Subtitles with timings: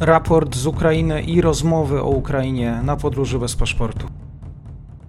[0.00, 4.06] raport z Ukrainy i rozmowy o Ukrainie na podróży bez paszportu.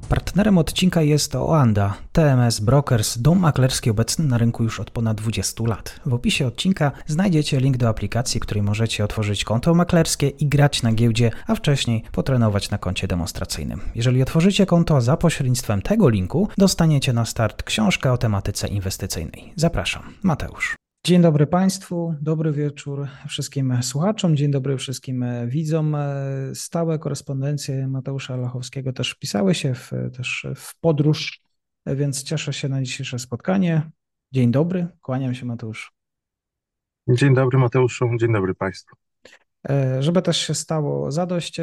[0.09, 5.63] Partnerem odcinka jest Oanda, TMS Brokers, dom maklerski obecny na rynku już od ponad 20
[5.67, 5.99] lat.
[6.05, 10.93] W opisie odcinka znajdziecie link do aplikacji, której możecie otworzyć konto maklerskie i grać na
[10.93, 13.81] giełdzie, a wcześniej potrenować na koncie demonstracyjnym.
[13.95, 19.53] Jeżeli otworzycie konto za pośrednictwem tego linku, dostaniecie na start książkę o tematyce inwestycyjnej.
[19.55, 20.80] Zapraszam, Mateusz.
[21.03, 25.95] Dzień dobry Państwu, dobry wieczór wszystkim słuchaczom, dzień dobry wszystkim widzom.
[26.53, 31.41] Stałe korespondencje Mateusza Lachowskiego też wpisały się w, też w podróż,
[31.85, 33.91] więc cieszę się na dzisiejsze spotkanie.
[34.31, 35.93] Dzień dobry, kłaniam się Mateusz.
[37.09, 38.95] Dzień dobry Mateuszu, dzień dobry Państwu.
[39.99, 41.57] Żeby też się stało zadość,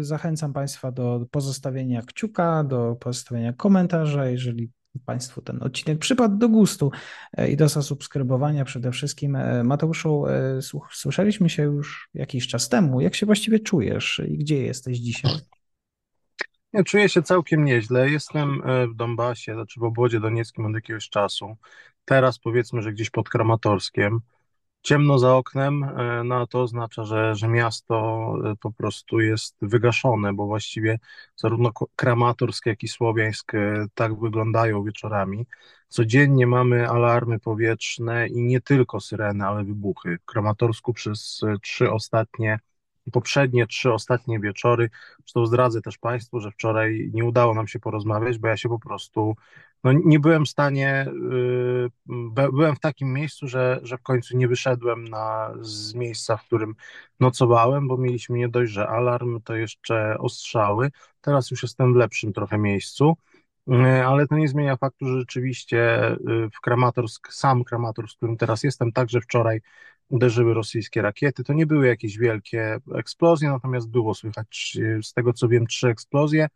[0.00, 4.26] zachęcam Państwa do pozostawienia kciuka, do pozostawienia komentarza.
[4.26, 4.70] Jeżeli
[5.06, 6.90] Państwu ten odcinek przypadł do gustu
[7.36, 9.36] e, i do zasubskrybowania przede wszystkim.
[9.36, 10.60] E, Mateuszu, e,
[10.90, 13.00] słyszeliśmy się już jakiś czas temu.
[13.00, 15.32] Jak się właściwie czujesz i gdzie jesteś dzisiaj?
[16.72, 18.10] Ja czuję się całkiem nieźle.
[18.10, 21.56] Jestem w Donbasie, znaczy w obwodzie donieckim od jakiegoś czasu.
[22.04, 24.20] Teraz powiedzmy, że gdzieś pod Kramatorskiem
[24.82, 27.94] ciemno za oknem, e, no to oznacza, że, że miasto
[28.44, 30.98] e, po prostu jest wygaszone, bo właściwie
[31.36, 35.46] zarówno Kramatorsk, jak i Słowiańsk e, tak wyglądają wieczorami.
[35.88, 40.18] Codziennie mamy alarmy powietrzne i nie tylko syreny, ale wybuchy.
[40.22, 42.58] W Kramatorsku przez trzy ostatnie
[43.12, 44.90] poprzednie trzy ostatnie wieczory.
[45.18, 48.78] Zresztą zdradzę też Państwu, że wczoraj nie udało nam się porozmawiać, bo ja się po
[48.78, 49.36] prostu
[49.84, 51.90] no, nie byłem w stanie, yy,
[52.52, 56.74] byłem w takim miejscu, że, że w końcu nie wyszedłem na, z miejsca, w którym
[57.20, 60.90] nocowałem, bo mieliśmy nie dość, że alarm, to jeszcze ostrzały.
[61.20, 63.16] Teraz już jestem w lepszym trochę miejscu.
[63.66, 65.76] Yy, ale to nie zmienia faktu, że rzeczywiście
[66.24, 69.60] yy, w Kramatorsk, sam Kramatorsk, w którym teraz jestem, także wczoraj
[70.08, 71.44] uderzyły rosyjskie rakiety.
[71.44, 76.48] To nie były jakieś wielkie eksplozje, natomiast było słychać, z tego co wiem, trzy eksplozje.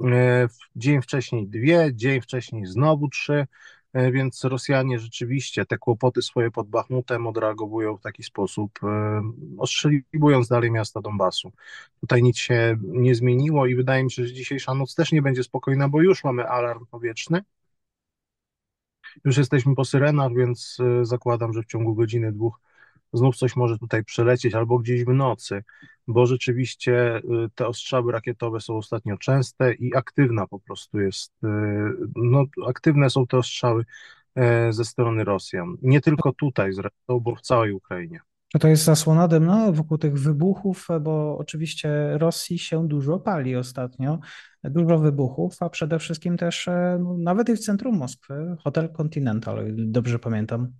[0.00, 3.46] E, dzień wcześniej dwie, dzień wcześniej znowu trzy,
[3.92, 9.22] e, więc Rosjanie rzeczywiście te kłopoty swoje pod Bachmutem odreagowują w taki sposób, e,
[9.58, 11.52] ostrzeliwując dalej miasta Donbasu.
[12.00, 15.44] Tutaj nic się nie zmieniło i wydaje mi się, że dzisiejsza noc też nie będzie
[15.44, 17.42] spokojna, bo już mamy alarm powietrzny.
[19.24, 22.60] Już jesteśmy po syrenach, więc zakładam, że w ciągu godziny, dwóch
[23.14, 25.62] znów coś może tutaj przelecieć albo gdzieś w nocy,
[26.08, 27.22] bo rzeczywiście y,
[27.54, 31.48] te ostrzały rakietowe są ostatnio częste i aktywna po prostu jest, y,
[32.16, 33.84] no aktywne są te ostrzały
[34.34, 35.76] e, ze strony Rosjan.
[35.82, 38.20] Nie tylko tutaj zresztą, bo w całej Ukrainie.
[38.60, 44.18] To jest zasłona dymna wokół tych wybuchów, bo oczywiście Rosji się dużo pali ostatnio,
[44.64, 49.66] dużo wybuchów, a przede wszystkim też e, no, nawet i w centrum Moskwy, hotel Continental,
[49.76, 50.72] dobrze pamiętam.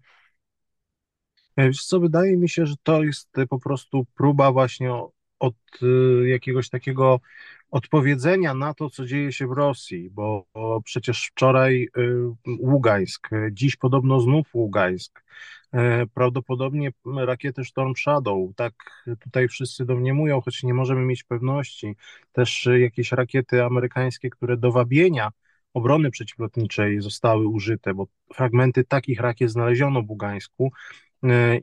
[1.57, 4.93] E, co, wydaje mi się, że to jest e, po prostu próba właśnie
[5.39, 7.21] od e, jakiegoś takiego
[7.71, 10.47] odpowiedzenia na to, co dzieje się w Rosji, bo
[10.85, 11.89] przecież wczoraj
[12.59, 15.25] Ługańsk, dziś podobno znów Ługańsk,
[16.15, 18.75] prawdopodobnie rakiety Storm Shadow, tak
[19.21, 21.97] tutaj wszyscy domniemują, choć nie możemy mieć pewności,
[22.33, 25.31] też jakieś rakiety amerykańskie, które do wabienia
[25.75, 30.73] obrony przeciwlotniczej zostały użyte, bo fragmenty takich rakiet znaleziono w Ługańsku,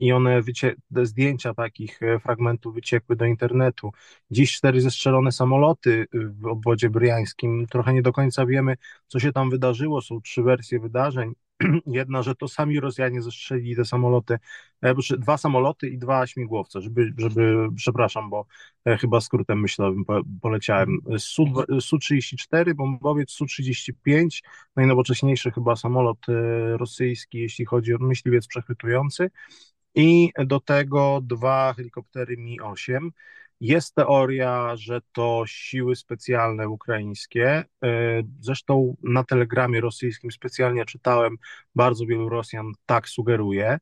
[0.00, 3.90] i one, wycie- zdjęcia takich e, fragmentów wyciekły do internetu.
[4.30, 7.66] Dziś cztery zestrzelone samoloty w obwodzie bryjańskim.
[7.66, 10.02] Trochę nie do końca wiemy, co się tam wydarzyło.
[10.02, 11.32] Są trzy wersje wydarzeń.
[11.86, 14.38] Jedna, że to sami Rosjanie zestrzelili te samoloty,
[14.82, 18.46] e, dwa samoloty i dwa śmigłowce, żeby, żeby przepraszam, bo
[18.84, 20.04] e, chyba skrótem myślowym
[20.42, 20.98] poleciałem.
[21.18, 24.42] Su-34, bombowiec Su-35,
[24.76, 26.32] najnowocześniejszy chyba samolot e,
[26.76, 29.30] rosyjski, jeśli chodzi o myśliwiec przechwytujący
[29.94, 33.10] i do tego dwa helikoptery Mi-8.
[33.62, 37.48] Jest teoria, że to siły specjalne ukraińskie.
[37.48, 37.64] E,
[38.40, 41.36] zresztą na telegramie rosyjskim specjalnie czytałem,
[41.74, 43.78] bardzo wielu Rosjan tak sugeruje.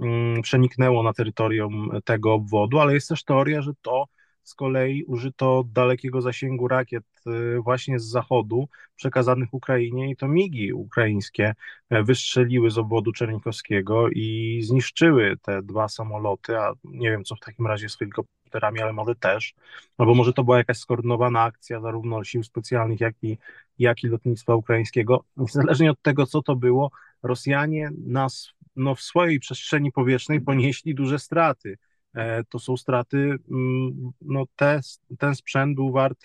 [0.00, 4.04] Mm, przeniknęło na terytorium tego obwodu, ale jest też teoria, że to
[4.46, 10.72] z kolei użyto dalekiego zasięgu rakiet e, właśnie z zachodu przekazanych Ukrainie i to migi
[10.72, 11.54] ukraińskie
[11.90, 17.40] e, wystrzeliły z obwodu czernikowskiego i zniszczyły te dwa samoloty, a nie wiem co w
[17.40, 19.54] takim razie z helikopterami, ale może też,
[19.98, 23.38] albo może to była jakaś skoordynowana akcja zarówno sił specjalnych, jak i,
[23.78, 25.24] jak i lotnictwa ukraińskiego.
[25.36, 26.90] Niezależnie od tego, co to było,
[27.22, 31.78] Rosjanie nas no, w swojej przestrzeni powietrznej ponieśli duże straty.
[32.16, 33.16] E, to są straty,
[33.50, 34.80] mm, no te,
[35.18, 36.24] ten sprzęt był wart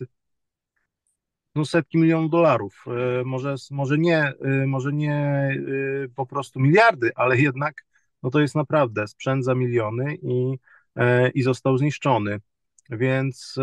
[1.55, 2.85] no, setki milionów dolarów.
[2.88, 5.49] E, może, może nie, e, może nie
[6.15, 7.85] po prostu miliardy, ale jednak
[8.23, 10.57] no to jest naprawdę sprzęt za miliony i
[11.33, 12.39] i został zniszczony.
[12.89, 13.55] Więc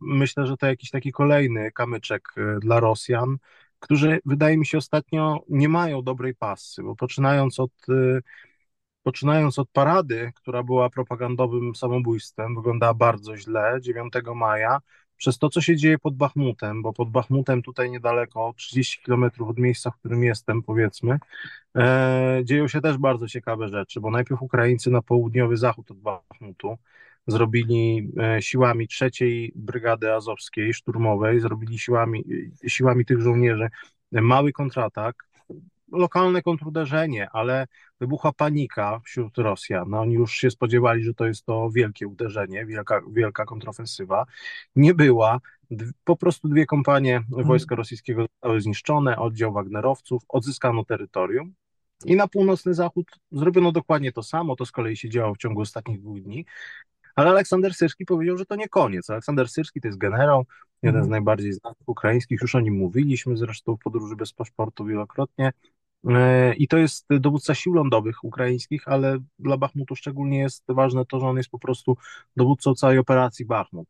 [0.00, 2.28] myślę, że to jakiś taki kolejny kamyczek
[2.60, 3.36] dla Rosjan,
[3.78, 7.72] którzy wydaje mi się ostatnio nie mają dobrej pasy, bo poczynając od
[9.08, 14.78] Poczynając od parady, która była propagandowym samobójstwem, wyglądała bardzo źle 9 maja,
[15.16, 19.58] przez to, co się dzieje pod Bachmutem, bo pod Bachmutem tutaj niedaleko, 30 kilometrów od
[19.58, 21.18] miejsca, w którym jestem, powiedzmy,
[21.76, 26.76] e, dzieją się też bardzo ciekawe rzeczy, bo najpierw Ukraińcy na południowy zachód od Bachmutu
[27.26, 32.24] zrobili e, siłami trzeciej Brygady Azowskiej szturmowej, zrobili siłami,
[32.66, 33.68] siłami tych żołnierzy
[34.12, 35.27] mały kontratak,
[35.92, 37.66] lokalne kontruderzenie, ale
[38.00, 39.90] wybuchła panika wśród Rosjan.
[39.90, 44.26] No, oni już się spodziewali, że to jest to wielkie uderzenie, wielka, wielka kontrofensywa.
[44.76, 45.40] Nie była.
[46.04, 47.46] Po prostu dwie kompanie mhm.
[47.46, 51.54] wojska rosyjskiego zostały zniszczone, oddział Wagnerowców, odzyskano terytorium.
[52.04, 54.56] I na północny zachód zrobiono dokładnie to samo.
[54.56, 56.46] To z kolei się działo w ciągu ostatnich dwóch dni.
[57.18, 59.10] Ale Aleksander Syrski powiedział, że to nie koniec.
[59.10, 60.44] Aleksander Syrski to jest generał,
[60.82, 61.10] jeden z mhm.
[61.10, 65.52] najbardziej znanych ukraińskich, już o nim mówiliśmy zresztą w podróży bez paszportu wielokrotnie.
[66.08, 71.20] E, I to jest dowódca sił lądowych ukraińskich, ale dla Bachmutu szczególnie jest ważne to,
[71.20, 71.96] że on jest po prostu
[72.36, 73.88] dowódcą całej operacji Bachmut.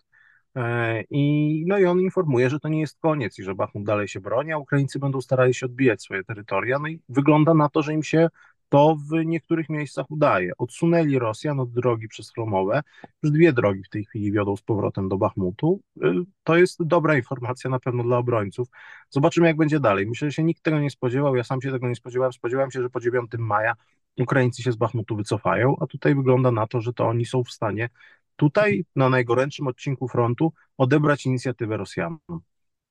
[0.57, 4.09] E, I, no i on informuje, że to nie jest koniec i że Bachmut dalej
[4.09, 6.79] się broni, a Ukraińcy będą starali się odbijać swoje terytoria.
[6.79, 8.29] No i wygląda na to, że im się
[8.69, 10.53] to w niektórych miejscach udaje.
[10.59, 12.83] Odsunęli Rosjan od drogi przez Chromowe.
[13.23, 15.81] Już dwie drogi w tej chwili wiodą z powrotem do Bachmutu.
[15.97, 16.01] Y,
[16.45, 18.69] to jest dobra informacja na pewno dla obrońców.
[19.11, 20.07] Zobaczymy, jak będzie dalej.
[20.07, 21.37] Myślę, że się nikt tego nie spodziewał.
[21.37, 22.33] Ja sam się tego nie spodziewałem.
[22.33, 23.75] Spodziewałem się, że po 9 maja
[24.21, 27.51] Ukraińcy się z Bachmutu wycofają, a tutaj wygląda na to, że to oni są w
[27.51, 27.89] stanie
[28.37, 32.19] tutaj, na najgorętszym odcinku frontu, odebrać inicjatywę Rosjanom.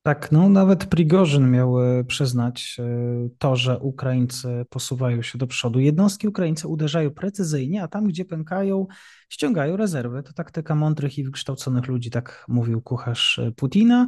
[0.07, 5.79] Tak, no nawet Prigorzyn miał e, przyznać e, to, że Ukraińcy posuwają się do przodu.
[5.79, 8.87] Jednostki Ukraińcy uderzają precyzyjnie, a tam, gdzie pękają,
[9.29, 10.23] ściągają rezerwy.
[10.23, 14.07] To taktyka mądrych i wykształconych ludzi, tak mówił kucharz e, Putina.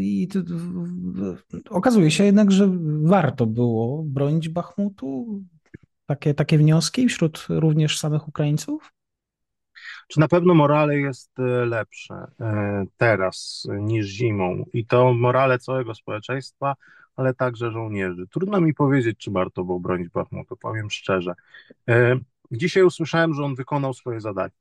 [0.00, 0.28] I
[1.70, 2.70] okazuje się jednak, że
[3.02, 5.42] warto było bronić Bachmutu.
[6.06, 8.95] Takie, takie wnioski wśród również samych Ukraińców?
[10.06, 15.94] Czy na pewno morale jest e, lepsze e, teraz niż zimą i to morale całego
[15.94, 16.76] społeczeństwa,
[17.16, 18.26] ale także żołnierzy.
[18.26, 21.34] Trudno mi powiedzieć, czy warto było bronić Bachmutu, powiem szczerze.
[21.88, 22.18] E,
[22.50, 24.52] dzisiaj usłyszałem, że on wykonał swoje zadanie.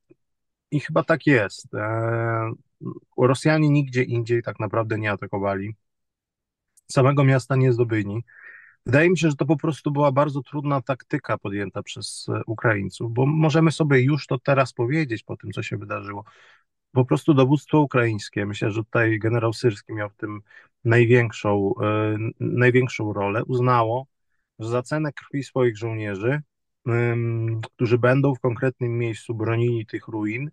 [0.71, 1.67] I chyba tak jest.
[3.17, 5.75] Rosjanie nigdzie indziej tak naprawdę nie atakowali.
[6.91, 8.23] Samego miasta nie zdobyli.
[8.85, 13.13] Wydaje mi się, że to po prostu była bardzo trudna taktyka podjęta przez e, Ukraińców,
[13.13, 16.23] bo możemy sobie już to teraz powiedzieć po tym, co się wydarzyło.
[16.91, 20.41] Po prostu dowództwo ukraińskie, myślę, że tutaj generał Syrski miał w tym
[20.83, 24.07] największą, e, największą rolę, uznało,
[24.59, 26.41] że za cenę krwi swoich żołnierzy,
[27.75, 30.49] którzy będą w konkretnym miejscu bronili tych ruin,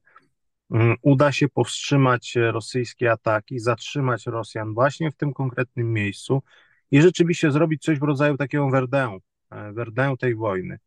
[1.03, 6.43] uda się powstrzymać rosyjskie ataki, zatrzymać Rosjan właśnie w tym konkretnym miejscu,
[6.93, 9.19] i rzeczywiście zrobić coś w rodzaju takiego Verdun,
[9.51, 10.79] e, Verdun tej wojny.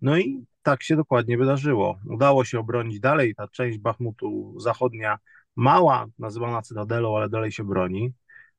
[0.00, 1.98] No i tak się dokładnie wydarzyło.
[2.06, 5.18] Udało się obronić dalej, ta część Bachmutu zachodnia,
[5.56, 8.12] mała, nazywana Cytadelą, ale dalej się broni.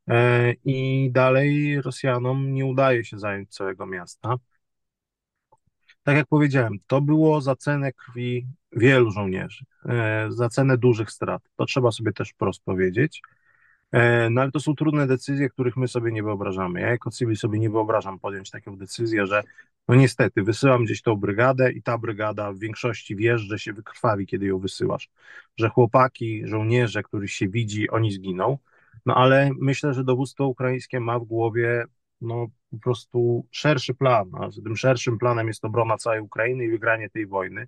[0.08, 4.36] E, I dalej Rosjanom nie udaje się zająć całego miasta.
[6.04, 11.42] Tak jak powiedziałem, to było za cenę krwi wielu żołnierzy, e, za cenę dużych strat.
[11.56, 13.22] To trzeba sobie też wprost powiedzieć.
[13.92, 16.82] E, no ale to są trudne decyzje, których my sobie nie wyobrażamy.
[16.82, 19.44] Ja jako cywil sobie nie wyobrażam podjąć taką decyzję, że
[19.88, 24.26] no niestety wysyłam gdzieś tą brygadę i ta brygada w większości wiesz, że się wykrwawi,
[24.28, 25.10] kiedy ją wysyłasz.
[25.58, 28.58] Że chłopaki, żołnierze, których się widzi, oni zginą.
[29.06, 31.86] No ale myślę, że dowództwo ukraińskie ma w głowie
[32.22, 37.10] no po prostu szerszy plan, a tym szerszym planem jest obrona całej Ukrainy i wygranie
[37.10, 37.68] tej wojny.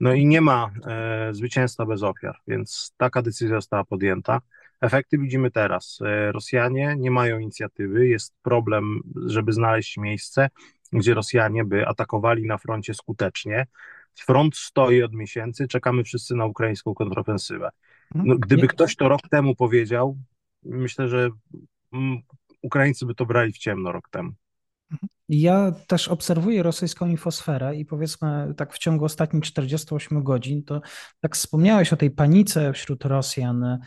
[0.00, 4.40] No i nie ma e, zwycięstwa bez ofiar, więc taka decyzja została podjęta.
[4.80, 5.98] Efekty widzimy teraz.
[6.04, 10.48] E, Rosjanie nie mają inicjatywy, jest problem, żeby znaleźć miejsce,
[10.92, 13.66] gdzie Rosjanie by atakowali na froncie skutecznie.
[14.14, 17.70] Front stoi od miesięcy, czekamy wszyscy na ukraińską kontrofensywę.
[18.14, 18.28] Mhm.
[18.28, 20.18] No, gdyby ktoś to rok temu powiedział,
[20.62, 21.30] myślę, że
[21.92, 22.18] mm,
[22.62, 24.32] Ukraińcy by to brali w ciemno rok temu.
[24.92, 25.08] Mhm.
[25.28, 30.80] Ja też obserwuję rosyjską infosferę i powiedzmy tak w ciągu ostatnich 48 godzin, to
[31.20, 33.78] tak wspomniałeś o tej panice wśród Rosjan,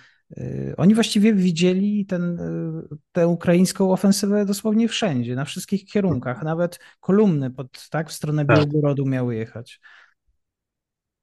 [0.78, 6.44] oni właściwie widzieli ten, y, tę ukraińską ofensywę dosłownie wszędzie, na wszystkich kierunkach.
[6.44, 8.58] Nawet kolumny pod, tak, w stronę tak.
[8.58, 9.80] Białgorodu miały jechać.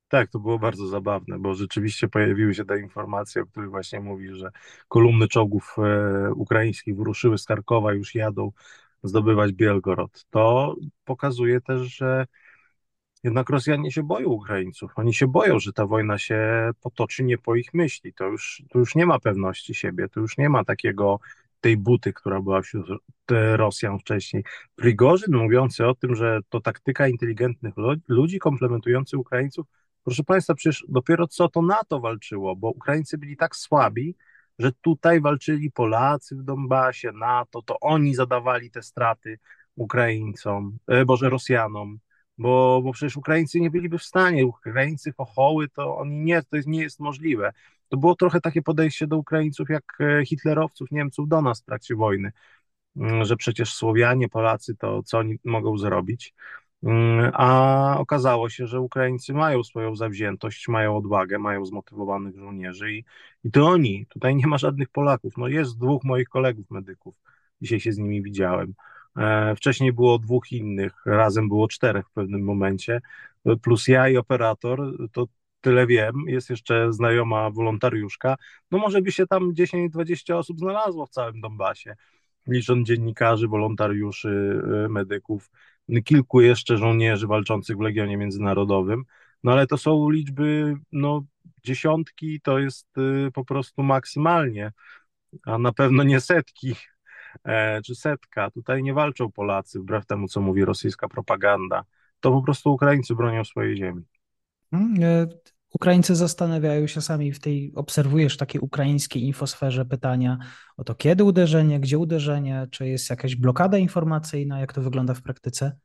[0.08, 4.34] Tak, to było bardzo zabawne, bo rzeczywiście pojawiły się te informacje, o których właśnie mówi,
[4.34, 4.50] że
[4.88, 8.52] kolumny czołgów e, ukraińskich wyruszyły z Karkowa, już jadą
[9.02, 10.24] zdobywać Bielgorod.
[10.30, 12.26] To pokazuje też, że
[13.24, 14.92] Jednak Rosjanie się boją Ukraińców.
[14.96, 18.12] Oni się boją, że ta wojna się potoczy nie po ich myśli.
[18.12, 21.20] To już, to już nie ma pewności siebie, to już nie ma takiego
[21.60, 22.86] tej buty, która była wśród
[23.30, 24.44] Rosjan wcześniej.
[24.76, 27.74] Prigorzyn mówiący o tym, że to taktyka inteligentnych
[28.08, 29.66] ludzi komplementujący Ukraińców.
[30.04, 34.14] Proszę Państwa, przecież dopiero co to NATO walczyło, bo Ukraińcy byli tak słabi,
[34.58, 39.38] że tutaj walczyli Polacy w Donbasie, NATO, to oni zadawali te straty
[39.76, 41.98] Ukraińcom, e, Boże, Rosjanom,
[42.38, 46.68] bo, bo przecież Ukraińcy nie byliby w stanie, Ukraińcy chochoły, to oni nie, to jest,
[46.68, 47.52] nie jest możliwe.
[47.88, 51.94] To było trochę takie podejście do Ukraińców jak e, hitlerowców, Niemców do nas w trakcie
[51.96, 52.32] wojny,
[52.96, 56.34] mm, że przecież Słowianie, Polacy to co oni mogą zrobić.
[56.82, 63.04] Mm, a okazało się, że Ukraińcy mają swoją zawziętość, mają odwagę, mają zmotywowanych żołnierzy i,
[63.44, 65.36] i to oni, tutaj nie ma żadnych Polaków.
[65.36, 67.14] No jest dwóch moich kolegów medyków,
[67.62, 68.74] dzisiaj się z nimi widziałem.
[69.18, 73.00] E, wcześniej było dwóch innych, razem było czterech w pewnym momencie,
[73.62, 75.26] plus ja i operator, to
[75.60, 78.36] tyle wiem, jest jeszcze znajoma wolontariuszka,
[78.70, 81.96] no może by się tam 10-20 osób znalazło w całym Donbasie,
[82.46, 85.50] licząc dziennikarzy, wolontariuszy, e, medyków,
[86.04, 89.04] kilku jeszcze żołnierzy walczących w Legionie Międzynarodowym,
[89.44, 91.24] no ale to są liczby, no
[91.64, 94.72] dziesiątki to jest e, po prostu maksymalnie,
[95.46, 96.70] a na pewno nie setki.
[96.70, 96.93] E,
[97.84, 98.50] czy setka.
[98.50, 101.84] Tutaj nie walczą Polacy, wbrew temu, co mówi rosyjska propaganda.
[102.20, 104.02] To po prostu Ukraińcy bronią swojej ziemi.
[104.70, 105.26] Hmm, e,
[105.74, 110.38] Ukraińcy zastanawiają się sami w tej, obserwujesz takie ukraińskiej infosferze pytania
[110.76, 115.22] o to, kiedy uderzenie, gdzie uderzenie, czy jest jakaś blokada informacyjna, jak to wygląda w
[115.22, 115.76] praktyce?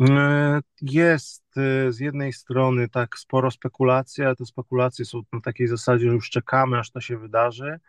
[0.00, 1.44] E, jest
[1.88, 6.30] z jednej strony tak sporo spekulacji, ale te spekulacje są na takiej zasadzie, że już
[6.30, 7.80] czekamy, aż to się wydarzy,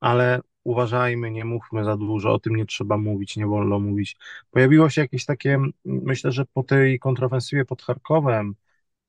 [0.00, 4.16] ale uważajmy, nie mówmy za dużo, o tym nie trzeba mówić, nie wolno mówić.
[4.50, 8.54] Pojawiło się jakieś takie, myślę, że po tej kontrofensywie pod Charkowem,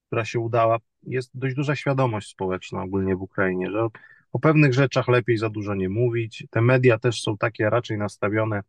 [0.08, 3.88] która się udała, jest dość duża świadomość społeczna ogólnie w Ukrainie, że
[4.32, 6.48] o pewnych rzeczach lepiej za dużo nie mówić.
[6.50, 8.64] Te media też są takie raczej nastawione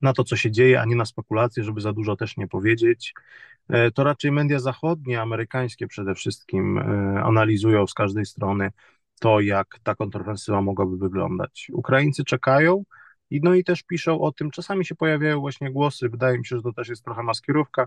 [0.00, 3.14] na to, co się dzieje, a nie na spekulacje, żeby za dużo też nie powiedzieć.
[3.68, 6.82] E, to raczej media zachodnie, amerykańskie przede wszystkim, e,
[7.24, 8.70] analizują z każdej strony
[9.18, 11.70] to, jak ta kontrofensywa mogłaby wyglądać.
[11.72, 12.84] Ukraińcy czekają,
[13.30, 16.56] i no i też piszą o tym, czasami się pojawiają właśnie głosy, wydaje mi się,
[16.56, 17.86] że to też jest trochę maskierówka,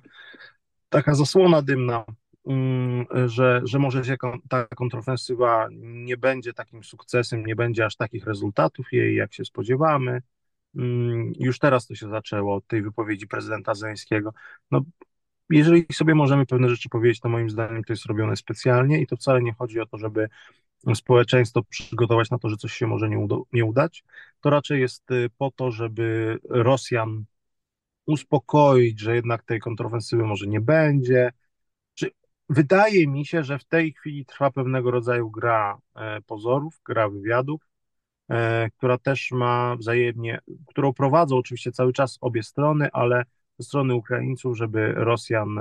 [0.89, 2.05] taka zasłona dymna,
[2.45, 4.01] mm, że, że może
[4.49, 10.21] ta kontrofensywa nie będzie takim sukcesem, nie będzie aż takich rezultatów jej, jak się spodziewamy.
[10.75, 14.33] Mm, już teraz to się zaczęło od tej wypowiedzi prezydenta Zeńskiego.
[14.71, 14.81] No,
[15.49, 19.15] jeżeli sobie możemy pewne rzeczy powiedzieć, to moim zdaniem to jest robione specjalnie i to
[19.15, 20.29] wcale nie chodzi o to, żeby
[20.95, 24.03] społeczeństwo przygotować na to, że coś się może nie, uda, nie udać,
[24.41, 27.25] to raczej jest y, po to, żeby Rosjan
[28.05, 31.31] uspokoić, że jednak tej kontrofensywy może nie będzie.
[32.49, 37.61] Wydaje mi się, że w tej chwili trwa pewnego rodzaju gra e, pozorów, gra wywiadów,
[38.29, 43.23] e, która też ma wzajemnie, którą prowadzą oczywiście cały czas obie strony, ale
[43.59, 45.59] ze strony Ukraińców, żeby Rosjan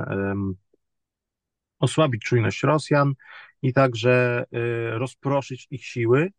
[1.80, 3.14] osłabić czujność Rosjan
[3.62, 6.30] i także y, rozproszyć ich siły,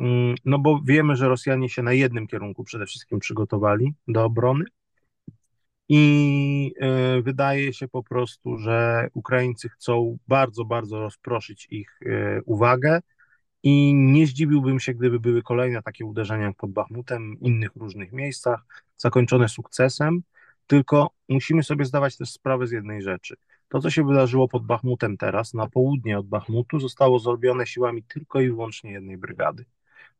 [0.00, 4.64] mm, no bo wiemy, że Rosjanie się na jednym kierunku przede wszystkim przygotowali do obrony.
[5.88, 6.74] I
[7.18, 13.00] y, wydaje się po prostu, że Ukraińcy chcą bardzo, bardzo rozproszyć ich y, uwagę.
[13.62, 18.64] I nie zdziwiłbym się, gdyby były kolejne takie uderzenia pod Bachmutem, innych różnych miejscach,
[18.96, 20.22] zakończone sukcesem,
[20.66, 23.36] tylko musimy sobie zdawać też sprawę z jednej rzeczy–
[23.72, 28.40] to, co się wydarzyło pod Bachmutem teraz, na południe od Bachmutu, zostało zrobione siłami tylko
[28.40, 29.64] i wyłącznie jednej brygady.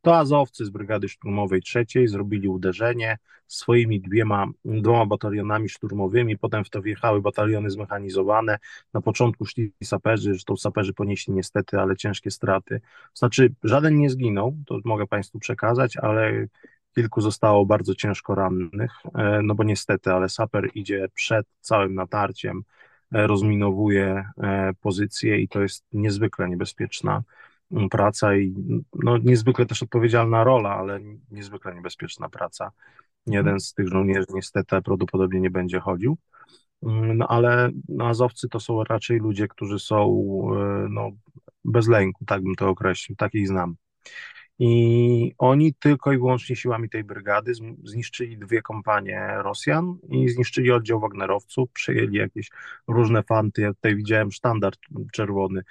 [0.01, 3.17] To Azowcy z Brygady Szturmowej trzeciej zrobili uderzenie
[3.47, 8.57] swoimi dwiema, dwoma batalionami szturmowymi, potem w to wjechały bataliony zmechanizowane.
[8.93, 12.81] Na początku szli saperzy, to saperzy ponieśli niestety, ale ciężkie straty.
[13.13, 16.47] Znaczy, żaden nie zginął, to mogę Państwu przekazać, ale
[16.95, 22.63] kilku zostało bardzo ciężko rannych, e, no bo niestety, ale saper idzie przed całym natarciem,
[23.13, 27.23] rozminowuje e, pozycje i to jest niezwykle niebezpieczna
[27.71, 28.53] mm, praca i
[29.03, 30.99] no, niezwykle też odpowiedzialna rola, ale
[31.31, 32.71] niezwykle niebezpieczna praca.
[33.27, 36.17] Jeden z tych żołnierzy niestety prawdopodobnie nie będzie chodził.
[36.83, 40.05] Mm, no ale Azowcy to są raczej ludzie, którzy są
[40.55, 41.11] e, no,
[41.65, 43.75] bez lęku, tak bym to określił, takich znam.
[44.59, 50.99] I oni tylko i wyłącznie siłami tej brygady zniszczyli dwie kompanie Rosjan i zniszczyli oddział
[50.99, 52.49] Wagnerowców, przejęli jakieś
[52.87, 53.61] różne fanty.
[53.61, 54.73] Ja tutaj widziałem sztandar
[55.13, 55.61] czerwony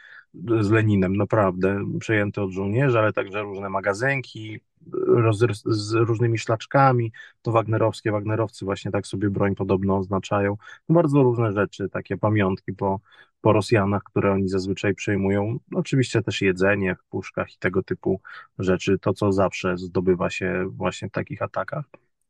[0.61, 4.61] z Leninem, naprawdę przejęty od żołnierzy, ale także różne magazynki,
[5.67, 7.13] z różnymi szlaczkami,
[7.43, 10.57] to wagnerowskie, wagnerowcy właśnie tak sobie broń podobno oznaczają.
[10.89, 13.01] No bardzo różne rzeczy, takie pamiątki po,
[13.41, 15.59] po Rosjanach, które oni zazwyczaj przejmują.
[15.75, 18.21] Oczywiście też jedzenie w puszkach i tego typu
[18.59, 21.85] rzeczy, to co zawsze zdobywa się właśnie w takich atakach.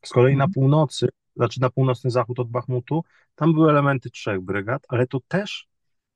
[0.05, 0.53] Z kolei na mhm.
[0.53, 3.05] północy, znaczy na północny zachód od Bachmutu,
[3.35, 5.69] tam były elementy trzech brygad, ale to też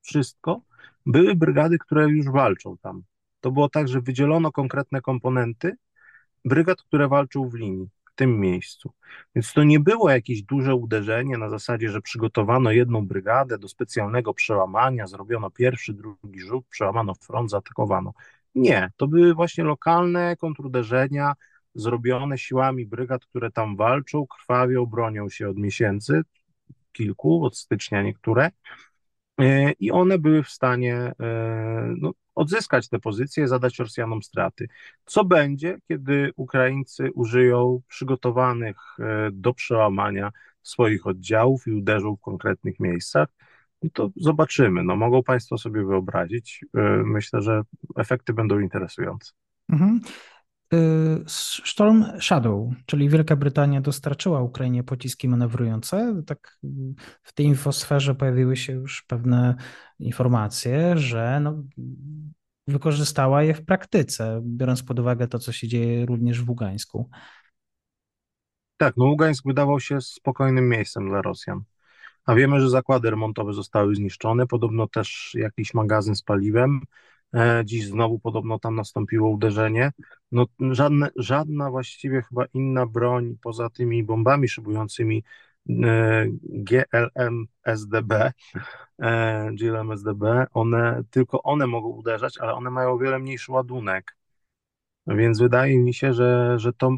[0.02, 0.61] wszystko
[1.07, 3.02] były brygady, które już walczą tam.
[3.40, 5.76] To było tak, że wydzielono konkretne komponenty
[6.45, 8.93] brygad, które walczą w linii, w tym miejscu.
[9.35, 14.35] Więc to nie było jakieś duże uderzenie na zasadzie, że przygotowano jedną brygadę do specjalnego
[14.35, 18.12] przełamania, zrobiono pierwszy, drugi rzut, przełamano front, zaatakowano.
[18.55, 21.35] Nie, to były właśnie lokalne kontruderzenia
[21.75, 26.23] zrobione siłami brygad, które tam walczą, krwawią, bronią się od miesięcy,
[26.93, 28.50] kilku, od stycznia niektóre,
[29.40, 34.69] e, i one były w stanie e, no, odzyskać te pozycje, zadać Rosjanom straty.
[35.05, 42.81] Co będzie, kiedy Ukraińcy użyją przygotowanych e, do przełamania swoich oddziałów i uderzą w konkretnych
[42.81, 43.28] miejscach?
[43.83, 44.83] No to zobaczymy.
[44.83, 46.64] No, mogą Państwo sobie wyobrazić.
[47.05, 47.62] Myślę, że
[47.97, 49.33] efekty będą interesujące.
[49.69, 50.00] Mhm.
[50.75, 51.25] Y,
[51.64, 56.23] Storm Shadow, czyli Wielka Brytania dostarczyła Ukrainie pociski manewrujące.
[56.26, 56.58] Tak
[57.23, 59.54] w tej infosferze pojawiły się już pewne
[59.99, 61.62] informacje, że no,
[62.66, 67.11] wykorzystała je w praktyce, biorąc pod uwagę to, co się dzieje również w Ługańsku.
[68.76, 71.61] Tak, no Ługańsk wydawał się spokojnym miejscem dla Rosjan.
[72.25, 76.80] A wiemy, że zakłady remontowe zostały zniszczone, podobno też jakiś magazyn z paliwem.
[77.37, 79.93] E, dziś znowu podobno tam nastąpiło uderzenie.
[80.33, 85.25] No, żadne, żadna właściwie chyba inna broń poza tymi bombami szybującymi
[85.85, 88.33] e, GLM SDB,
[89.02, 94.16] e, GLM SDB, one, tylko one mogą uderzać, ale one mają o wiele mniejszy ładunek.
[95.07, 96.97] Więc wydaje mi się, że, że, to,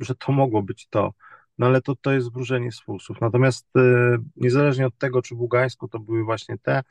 [0.00, 1.12] że to mogło być to.
[1.58, 3.20] No ale to, to jest wróżenie z fusów.
[3.20, 3.68] Natomiast
[4.36, 6.82] niezależnie od tego, czy w Ługańsku to były właśnie te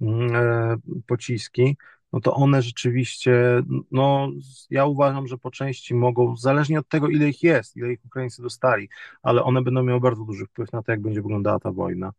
[0.00, 1.76] mm, pociski,
[2.14, 4.30] no to one rzeczywiście, no
[4.70, 8.42] ja uważam, że po części mogą, zależnie od tego, ile ich jest, ile ich Ukraińcy
[8.42, 8.88] dostali,
[9.22, 12.12] ale one będą miały bardzo duży wpływ na to, jak będzie wyglądała ta wojna.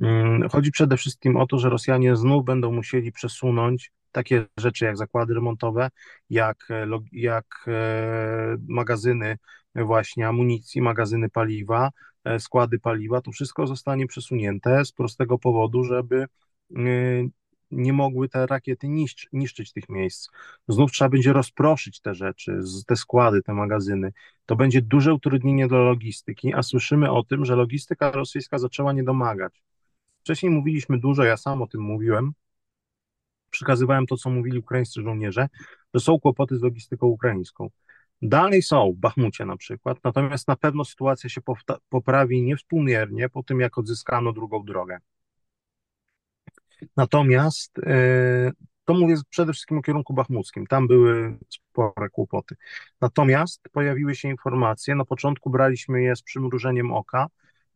[0.00, 4.96] Mm, chodzi przede wszystkim o to, że Rosjanie znów będą musieli przesunąć takie rzeczy jak
[4.96, 5.90] zakłady remontowe,
[6.30, 6.68] jak,
[7.12, 9.38] jak e, magazyny
[9.74, 11.90] właśnie amunicji, magazyny paliwa,
[12.24, 16.26] e, składy paliwa, to wszystko zostanie przesunięte z prostego powodu, żeby
[16.70, 17.30] y,
[17.70, 20.30] nie mogły te rakiety niszcz, niszczyć tych miejsc.
[20.68, 24.12] Znów trzeba będzie rozproszyć te rzeczy, te składy, te magazyny.
[24.46, 29.04] To będzie duże utrudnienie dla logistyki, a słyszymy o tym, że logistyka rosyjska zaczęła nie
[29.04, 29.62] domagać.
[30.20, 32.32] Wcześniej mówiliśmy dużo, ja sam o tym mówiłem,
[33.50, 35.48] przekazywałem to, co mówili ukraińscy żołnierze,
[35.94, 37.70] że są kłopoty z logistyką ukraińską.
[38.22, 41.40] Dalej są w Bachmucie na przykład, natomiast na pewno sytuacja się
[41.88, 44.98] poprawi niewspółmiernie po tym, jak odzyskano drugą drogę.
[46.96, 48.52] Natomiast e,
[48.84, 50.66] to mówię przede wszystkim o kierunku bachmuckim.
[50.66, 52.56] Tam były spore kłopoty.
[53.00, 57.26] Natomiast pojawiły się informacje, na początku braliśmy je z przymrużeniem oka.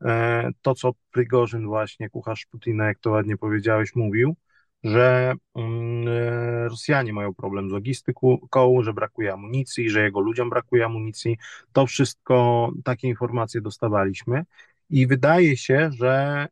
[0.04, 4.36] E, to, co Prigorzyn właśnie, kucharz Putina, jak to ładnie powiedziałeś, mówił,
[4.84, 8.38] że mm, e, Rosjanie mają problem z logistyką,
[8.80, 11.38] że brakuje amunicji, że jego ludziom brakuje amunicji.
[11.72, 14.44] To wszystko, takie informacje dostawaliśmy
[14.90, 16.46] i wydaje się, że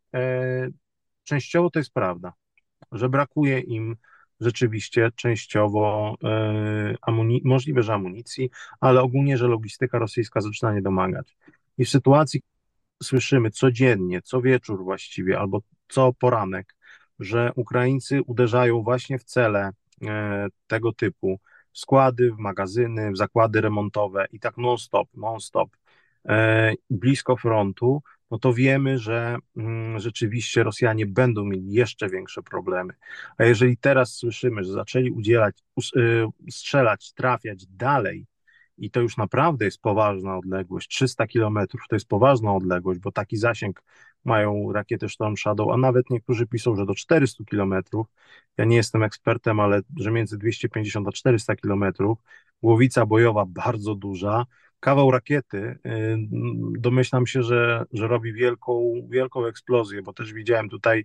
[1.24, 2.32] częściowo to jest prawda
[2.92, 3.97] że brakuje im
[4.40, 11.37] rzeczywiście częściowo e, amuni- możliwe, że amunicji, ale ogólnie, że logistyka rosyjska zaczyna nie domagać.
[11.79, 12.42] I w sytuacji
[13.03, 16.75] słyszymy codziennie, co wieczór właściwie, albo co poranek,
[17.18, 19.71] że Ukraińcy uderzają właśnie w cele
[20.03, 21.40] e, tego typu,
[21.73, 25.71] składy, w magazyny, w zakłady remontowe i tak non-stop, non-stop,
[26.29, 32.95] e, blisko frontu, no to wiemy, że mm, rzeczywiście Rosjanie będą mieli jeszcze większe problemy.
[33.38, 35.59] A jeżeli teraz słyszymy, że zaczęli udzielać,
[35.97, 38.27] y, strzelać, trafiać dalej,
[38.79, 43.37] i to już naprawdę jest poważna odległość, 300 kilometrów to jest poważna odległość, bo taki
[43.37, 43.83] zasięg
[44.25, 48.07] mają rakiety Storm Shadow, a nawet niektórzy piszą, że do 400 kilometrów.
[48.57, 52.18] Ja nie jestem ekspertem, ale że między 250 a 400 kilometrów,
[52.62, 54.47] głowica bojowa bardzo duża,
[54.83, 55.79] kawał rakiety, y,
[56.79, 61.05] domyślam się, że, że robi wielką, wielką eksplozję, bo też widziałem tutaj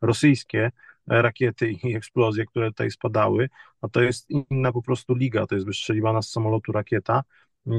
[0.00, 0.70] rosyjskie
[1.06, 3.48] rakiety i eksplozje, które tutaj spadały,
[3.80, 7.22] a to jest inna po prostu liga, to jest wystrzeliwana z samolotu rakieta,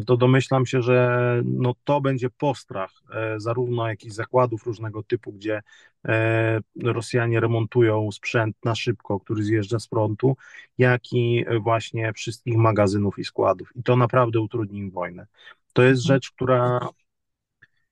[0.05, 5.61] to domyślam się, że no to będzie postrach e, zarówno jakichś zakładów różnego typu, gdzie
[6.07, 10.37] e, Rosjanie remontują sprzęt na szybko, który zjeżdża z frontu,
[10.77, 13.71] jak i właśnie wszystkich magazynów i składów.
[13.75, 15.27] I to naprawdę utrudni im wojnę.
[15.73, 16.89] To jest rzecz, która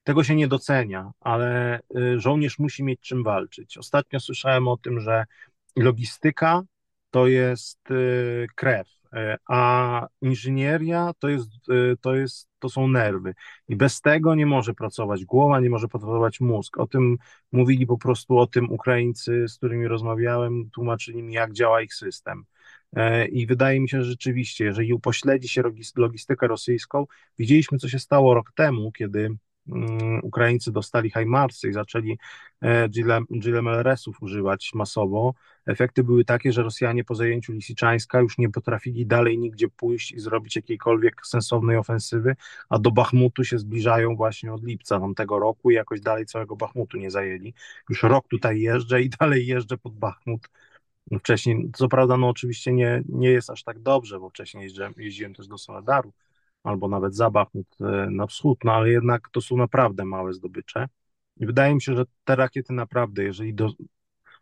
[0.04, 1.80] tego się nie docenia, ale
[2.18, 3.78] żołnierz musi mieć czym walczyć.
[3.78, 5.26] Ostatnio słyszałem o tym, że
[5.76, 6.62] logistyka
[7.12, 7.80] to jest
[8.56, 8.88] krew,
[9.48, 11.50] a inżynieria to, jest,
[12.02, 13.34] to, jest, to są nerwy.
[13.68, 16.78] I bez tego nie może pracować głowa, nie może pracować mózg.
[16.78, 17.18] O tym
[17.52, 22.44] mówili po prostu o tym Ukraińcy, z którymi rozmawiałem, tłumaczyli mi, jak działa ich system.
[23.32, 25.64] I wydaje mi się, że rzeczywiście, jeżeli upośledzi się
[25.96, 27.06] logistykę rosyjską,
[27.40, 29.30] widzieliśmy, co się stało rok temu, kiedy
[30.24, 32.18] Ukraińcy dostali Hajmarsy i zaczęli
[32.62, 32.90] e,
[33.30, 35.34] GLMLRS-ów używać masowo,
[35.66, 40.20] efekty były takie, że Rosjanie po zajęciu Lisiczańska już nie potrafili dalej nigdzie pójść i
[40.20, 42.36] zrobić jakiejkolwiek sensownej ofensywy,
[42.70, 46.98] a do Bachmutu się zbliżają właśnie od lipca tamtego roku i jakoś dalej całego Bachmutu
[46.98, 47.54] nie zajęli.
[47.90, 50.50] Już rok tutaj jeżdżę i dalej jeżdżę pod Bachmut.
[51.20, 55.34] Wcześniej, co prawda, no oczywiście nie, nie jest aż tak dobrze, bo wcześniej jeździłem, jeździłem
[55.34, 56.14] też do Soledaru,
[56.64, 60.88] albo nawet za Bachmut e, na wschód, no ale jednak to są naprawdę małe zdobycze.
[61.38, 63.70] I wydaje mi się, że te rakiety naprawdę, jeżeli do,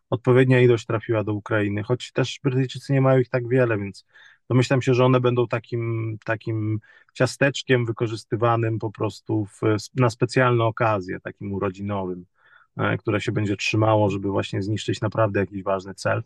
[0.10, 4.06] odpowiednia ilość trafiła do Ukrainy, choć też Brytyjczycy nie mają ich tak wiele, więc
[4.50, 6.80] domyślam się, że one będą takim, takim
[7.14, 9.62] ciasteczkiem wykorzystywanym po prostu w,
[9.96, 12.26] na specjalne okazje, takim urodzinowym,
[12.78, 16.24] e, które się będzie trzymało, żeby właśnie zniszczyć naprawdę jakiś ważny cel.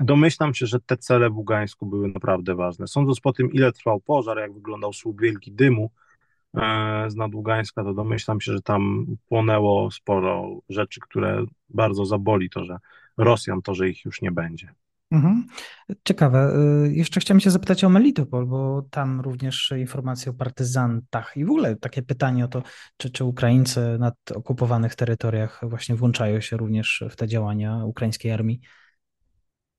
[0.00, 2.86] Domyślam się, że te cele w Ługańsku były naprawdę ważne.
[2.86, 5.90] Sądząc po tym, ile trwał pożar, jak wyglądał słup wielki dymu
[6.54, 12.50] e, z nad Ługańska, to domyślam się, że tam płonęło sporo rzeczy, które bardzo zaboli
[12.50, 12.78] to, że
[13.16, 14.74] Rosjan, to, że ich już nie będzie.
[15.10, 15.46] Mhm.
[16.04, 16.52] Ciekawe.
[16.86, 21.50] Y, jeszcze chciałem się zapytać o Melitopol, bo tam również informacje o partyzantach i w
[21.50, 22.62] ogóle takie pytanie o to,
[22.96, 28.60] czy, czy Ukraińcy na okupowanych terytoriach właśnie włączają się również w te działania ukraińskiej armii.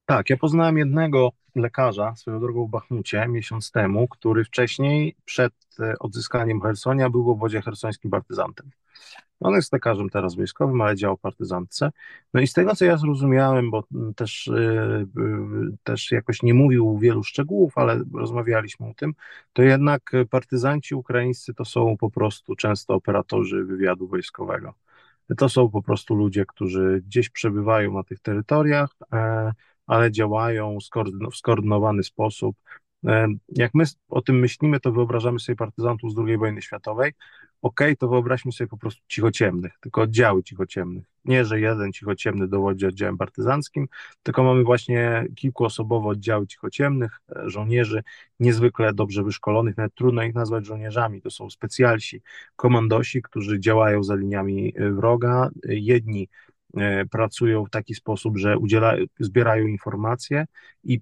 [0.10, 6.00] Tak, ja poznałem jednego lekarza swoją drogą w Bachmucie miesiąc temu, który wcześniej, przed e,
[6.00, 8.72] odzyskaniem Hersonia, był w obwodzie hersońskim partyzantem.
[9.40, 11.92] On jest lekarzem teraz wojskowym, ale działał w partyzantce.
[12.34, 13.84] No i z tego, co ja zrozumiałem, bo
[14.16, 15.08] też, yy,
[15.84, 19.14] też jakoś nie mówił wielu szczegółów, ale rozmawialiśmy o tym,
[19.54, 24.74] to jednak partyzanci ukraińscy to są po prostu często operatorzy wywiadu wojskowego.
[25.38, 29.52] To są po prostu ludzie, którzy gdzieś przebywają na tych terytoriach, e,
[29.90, 30.78] ale działają
[31.32, 32.56] w skoordynowany sposób.
[33.06, 37.14] E, jak my o tym myślimy, to wyobrażamy sobie partyzantów z II wojny światowej.
[37.62, 41.06] OK, to wyobraźmy sobie po prostu cichociemnych, tylko oddziały cichociemnych.
[41.26, 43.88] Nie, że jeden cichociemny dowodzi oddziałem partyzanckim,
[44.24, 48.04] tylko mamy właśnie kilkuosobowe oddziały cichociemnych, e, żołnierzy
[48.40, 51.22] niezwykle dobrze wyszkolonych, nawet trudno ich nazwać żołnierzami.
[51.22, 52.22] To są specjalsi,
[52.56, 55.50] komandosi, którzy działają za liniami e, wroga.
[55.64, 56.28] Jedni
[57.12, 60.46] pracują w taki sposób, że udziela, zbierają informacje
[60.84, 61.02] i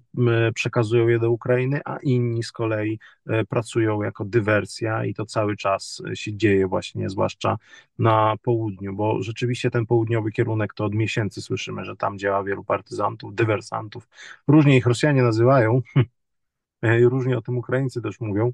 [0.54, 5.56] przekazują je do Ukrainy, a inni z kolei e, pracują jako dywersja i to cały
[5.56, 7.56] czas się dzieje właśnie, zwłaszcza
[7.98, 12.64] na południu, bo rzeczywiście ten południowy kierunek to od miesięcy słyszymy, że tam działa wielu
[12.64, 14.08] partyzantów, dywersantów.
[14.48, 15.82] Różnie ich Rosjanie nazywają,
[16.82, 18.52] e, różnie o tym Ukraińcy też mówią.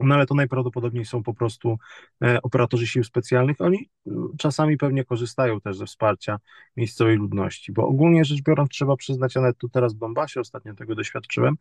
[0.00, 1.78] No ale to najprawdopodobniej są po prostu
[2.24, 3.60] e, operatorzy sił specjalnych.
[3.60, 6.38] Oni mm, czasami pewnie korzystają też ze wsparcia
[6.76, 10.74] miejscowej ludności, bo ogólnie rzecz biorąc trzeba przyznać, a nawet tu teraz w Donbasie ostatnio
[10.74, 11.56] tego doświadczyłem,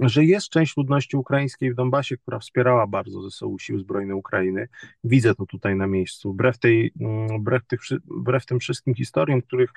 [0.00, 4.68] że jest część ludności ukraińskiej w Donbasie, która wspierała bardzo zesołu sił zbrojnych Ukrainy.
[5.04, 6.32] Widzę to tutaj na miejscu.
[6.32, 9.70] Wbrew, tej, mm, wbrew, tych, wbrew tym wszystkim historiom, których,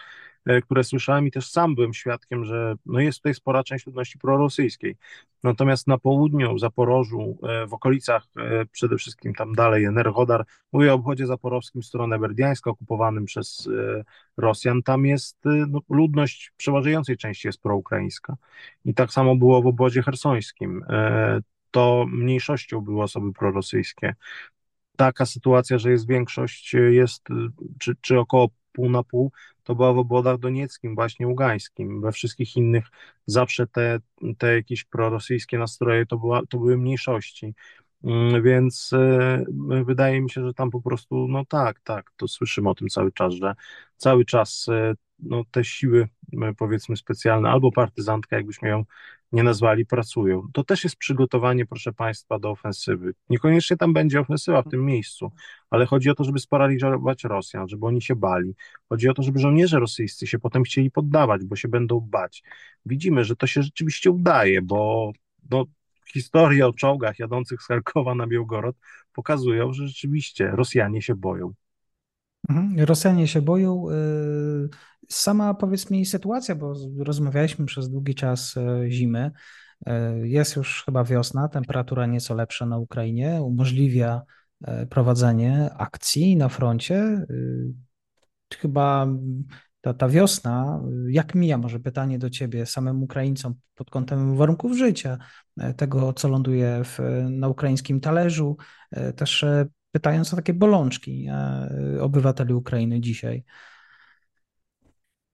[0.46, 4.20] e, które słyszałem i też sam byłem świadkiem, że no jest tutaj spora część ludności
[4.20, 4.96] prorosyjskiej.
[5.44, 10.92] Natomiast na południu, w Zaporożu, e, w okolicach e, przede wszystkim tam dalej Energodar, mówię
[10.92, 13.70] o obwodzie zaporowskim, stronę berdiańską, okupowanym przez
[14.40, 18.36] Rosjan, tam jest no, ludność przeważającej części jest proukraińska.
[18.86, 20.86] I tak samo było w obwodzie hersońskim.
[21.72, 24.16] To mniejszością były osoby prorosyjskie.
[24.98, 27.28] Taka sytuacja, że jest większość, jest
[27.80, 29.32] czy, czy około pół na pół,
[29.64, 32.02] to była w obwodach donieckim, właśnie ługańskim.
[32.02, 32.86] We wszystkich innych
[33.26, 34.00] zawsze te,
[34.38, 37.54] te jakieś prorosyjskie nastroje to, była, to były mniejszości.
[38.04, 39.46] Mm, więc e,
[39.86, 43.12] wydaje mi się, że tam po prostu, no tak, tak, to słyszymy o tym cały
[43.12, 43.56] czas, że
[43.98, 46.08] cały czas e, no, te siły,
[46.58, 48.86] powiedzmy, specjalne, albo partyzantka, jakbyśmy ją
[49.32, 50.48] nie nazwali, pracują.
[50.54, 53.14] To też jest przygotowanie, proszę Państwa, do ofensywy.
[53.30, 55.32] Niekoniecznie tam będzie ofensywa w tym miejscu,
[55.70, 58.56] ale chodzi o to, żeby sparaliżować Rosjan, żeby oni się bali.
[58.90, 62.44] Chodzi o to, żeby żołnierze rosyjscy się potem chcieli poddawać, bo się będą bać.
[62.86, 65.12] Widzimy, że to się rzeczywiście udaje, bo
[65.52, 65.66] no,
[66.14, 68.76] historie o czołgach jadących z Charkowa na Białgorod
[69.14, 71.54] pokazują, że rzeczywiście Rosjanie się boją.
[72.50, 72.86] Mhm.
[72.86, 73.90] Rosjanie się boją.
[73.90, 74.70] Y,
[75.10, 79.32] sama powiedz mi sytuacja, bo rozmawialiśmy przez długi czas y, zimy.
[79.88, 79.92] Y,
[80.28, 84.22] jest już chyba wiosna, temperatura nieco lepsza na Ukrainie, umożliwia
[84.90, 87.26] prowadzenie akcji na froncie.
[88.54, 89.08] Chyba
[89.82, 95.18] ta, ta wiosna, jak mija, może pytanie do ciebie, samym Ukraińcom pod kątem warunków życia,
[95.78, 98.58] tego, co ląduje w, na ukraińskim talerzu,
[99.16, 99.46] też
[99.92, 103.44] pytając o takie bolączki e, obywateli Ukrainy dzisiaj.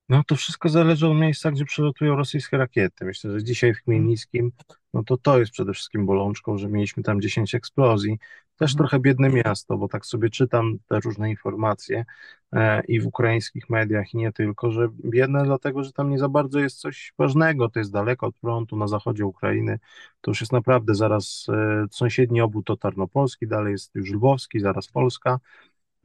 [0.09, 3.05] No to wszystko zależy od miejsca, gdzie przylatują rosyjskie rakiety.
[3.05, 4.51] Myślę, że dzisiaj w Chmielnickim,
[4.93, 8.19] no to to jest przede wszystkim bolączką, że mieliśmy tam 10 eksplozji.
[8.57, 8.77] Też mhm.
[8.77, 12.05] trochę biedne miasto, bo tak sobie czytam te różne informacje
[12.53, 16.29] e, i w ukraińskich mediach i nie tylko, że biedne dlatego, że tam nie za
[16.29, 19.79] bardzo jest coś ważnego, to jest daleko od frontu, na zachodzie Ukrainy,
[20.21, 24.87] to już jest naprawdę zaraz e, sąsiedni obwód to Tarnopolski, dalej jest już Lwowski, zaraz
[24.87, 25.39] Polska,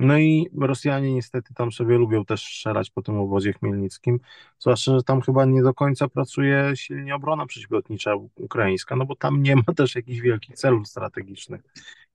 [0.01, 4.21] no i Rosjanie niestety tam sobie lubią też strzelać po tym obozie chmielnickim,
[4.59, 9.43] zwłaszcza, że tam chyba nie do końca pracuje silnie obrona przeciwlotnicza ukraińska, no bo tam
[9.43, 11.61] nie ma też jakichś wielkich celów strategicznych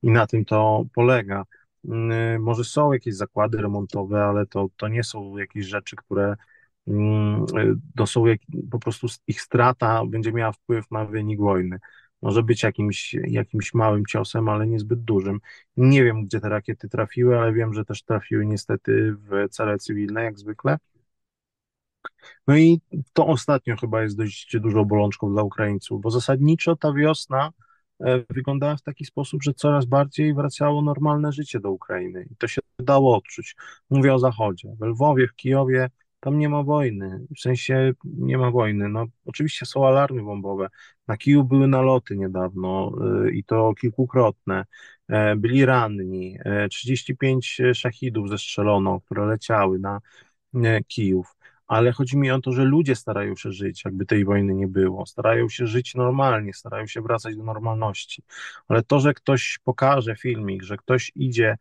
[0.02, 1.44] i na tym to polega.
[1.84, 6.36] Mm, może są jakieś zakłady remontowe, ale to, to nie są jakieś rzeczy, które
[6.88, 7.46] mm,
[7.96, 11.78] to są jak, po prostu ich strata będzie miała wpływ na wynik wojny
[12.22, 15.40] może być jakimś, jakimś małym ciosem, ale niezbyt dużym.
[15.76, 20.24] Nie wiem, gdzie te rakiety trafiły, ale wiem, że też trafiły niestety w cele cywilne,
[20.24, 20.78] jak zwykle.
[22.46, 22.80] No i
[23.12, 27.50] to ostatnio chyba jest dość dużą bolączką dla Ukraińców, bo zasadniczo ta wiosna
[28.00, 32.48] e, wyglądała w taki sposób, że coraz bardziej wracało normalne życie do Ukrainy i to
[32.48, 33.56] się dało odczuć.
[33.90, 34.76] Mówię o Zachodzie.
[34.80, 38.88] W Lwowie, w Kijowie tam nie ma wojny, w sensie nie ma wojny.
[38.88, 40.68] No, oczywiście są alarmy bombowe.
[41.08, 42.92] Na Kiju były naloty niedawno
[43.26, 44.64] y, i to kilkukrotne.
[45.08, 46.38] E, byli ranni.
[46.70, 50.00] 35 e, szachidów zestrzelono, które leciały na
[50.54, 51.36] e, Kijów.
[51.66, 55.06] Ale chodzi mi o to, że ludzie starają się żyć, jakby tej wojny nie było.
[55.06, 58.22] Starają się żyć normalnie, starają się wracać do normalności.
[58.68, 61.56] Ale to, że ktoś pokaże filmik, że ktoś idzie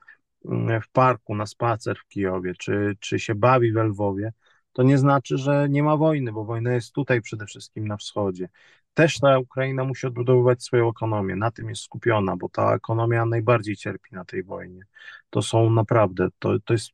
[0.46, 4.32] mm, w parku na spacer w Kijowie, czy, czy się bawi w Lwowie,
[4.76, 8.50] to nie znaczy, że nie ma wojny, bo wojna jest tutaj przede wszystkim na wschodzie.
[8.94, 13.76] Też ta Ukraina musi odbudowywać swoją ekonomię, na tym jest skupiona, bo ta ekonomia najbardziej
[13.76, 14.82] cierpi na tej wojnie.
[15.30, 16.90] To są naprawdę, to, to jest,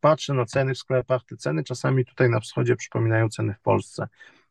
[0.00, 4.08] patrzę na ceny w sklepach, te ceny czasami tutaj na wschodzie przypominają ceny w Polsce.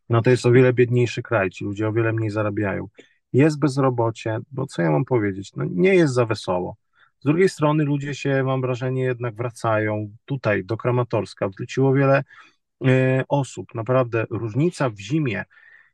[0.09, 2.87] No to jest o wiele biedniejszy kraj, ci ludzie o wiele mniej zarabiają.
[3.33, 6.75] Jest bezrobocie, bo co ja mam powiedzieć, no nie jest za wesoło.
[7.19, 11.49] Z drugiej strony ludzie się, mam wrażenie, jednak wracają tutaj do Kramatorska.
[11.49, 12.23] Wróciło wiele
[12.87, 13.75] y, osób.
[13.75, 15.45] Naprawdę różnica w zimie,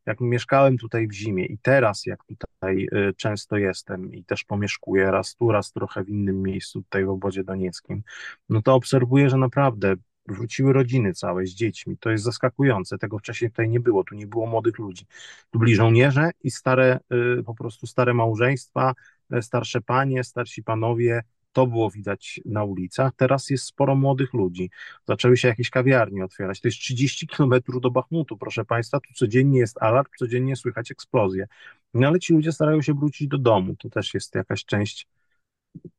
[0.06, 5.12] jak mieszkałem tutaj w zimie i teraz, jak tutaj y, często jestem i też pomieszkuję
[5.12, 8.04] raz tu, raz trochę w innym miejscu, tutaj w obozie donieckim,
[8.50, 9.96] no to obserwuję, że naprawdę
[10.28, 11.98] wróciły rodziny całe z dziećmi.
[11.98, 12.98] To jest zaskakujące.
[12.98, 14.04] Tego wcześniej tutaj nie było.
[14.04, 15.06] Tu nie było młodych ludzi.
[15.52, 17.00] Tu byli żołnierze i stare,
[17.40, 18.94] y, po prostu stare małżeństwa,
[19.42, 21.24] starsze panie, starsi panowie,
[21.56, 23.14] to było widać na ulicach.
[23.16, 24.70] Teraz jest sporo młodych ludzi.
[25.08, 26.62] Zaczęły się jakieś kawiarnie otwierać.
[26.62, 29.00] To jest 30 kilometrów do Bachmutu, proszę Państwa.
[29.00, 31.48] Tu codziennie jest alarm, codziennie słychać eksplozję.
[31.94, 33.76] No ale ci ludzie starają się wrócić do domu.
[33.76, 35.08] To też jest jakaś część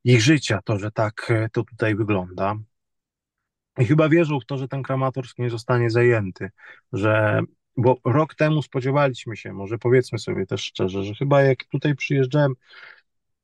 [0.05, 2.57] ich życia, to, że tak e, to tutaj wygląda.
[3.79, 6.51] I chyba wierzą w to, że ten kramatorski nie zostanie zajęty,
[6.93, 7.43] że
[7.77, 12.55] bo rok temu spodziewaliśmy się, może powiedzmy sobie też szczerze, że chyba jak tutaj przyjeżdżałem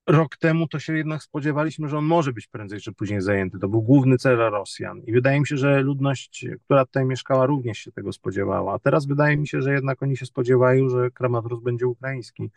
[0.07, 3.59] rok temu to się jednak spodziewaliśmy, że on może być prędzej czy później zajęty.
[3.59, 4.99] To był główny cel Rosjan.
[5.07, 8.75] I wydaje mi się, że ludność, która tutaj mieszkała, również się tego spodziewała.
[8.75, 12.51] A teraz wydaje mi się, że jednak oni się spodziewają, że Kramatorsk będzie ukraiński,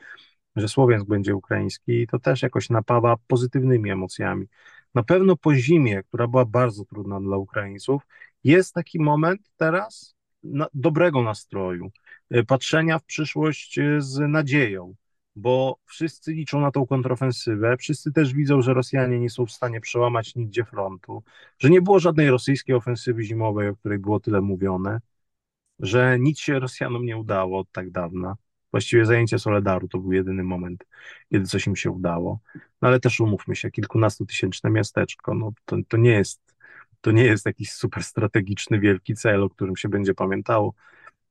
[0.55, 4.47] że Słowiańsk będzie ukraiński i to też jakoś napawa pozytywnymi emocjami.
[4.95, 8.01] Na pewno po zimie, która była bardzo trudna dla Ukraińców,
[8.43, 11.91] jest taki moment teraz na, dobrego nastroju,
[12.35, 14.95] y, patrzenia w przyszłość y, z nadzieją
[15.35, 19.81] bo wszyscy liczą na tą kontrofensywę, wszyscy też widzą, że Rosjanie nie są w stanie
[19.81, 21.23] przełamać nigdzie frontu,
[21.59, 24.99] że nie było żadnej rosyjskiej ofensywy zimowej, o której było tyle mówione,
[25.79, 28.35] że nic się Rosjanom nie udało od tak dawna.
[28.71, 30.85] Właściwie zajęcie Soledaru to był jedyny moment,
[31.31, 32.39] kiedy coś im się udało.
[32.81, 36.55] No ale też umówmy się, kilkunastotysięczne miasteczko, no to, to nie jest
[37.01, 40.73] to nie jest jakiś super strategiczny, wielki cel, o którym się będzie pamiętało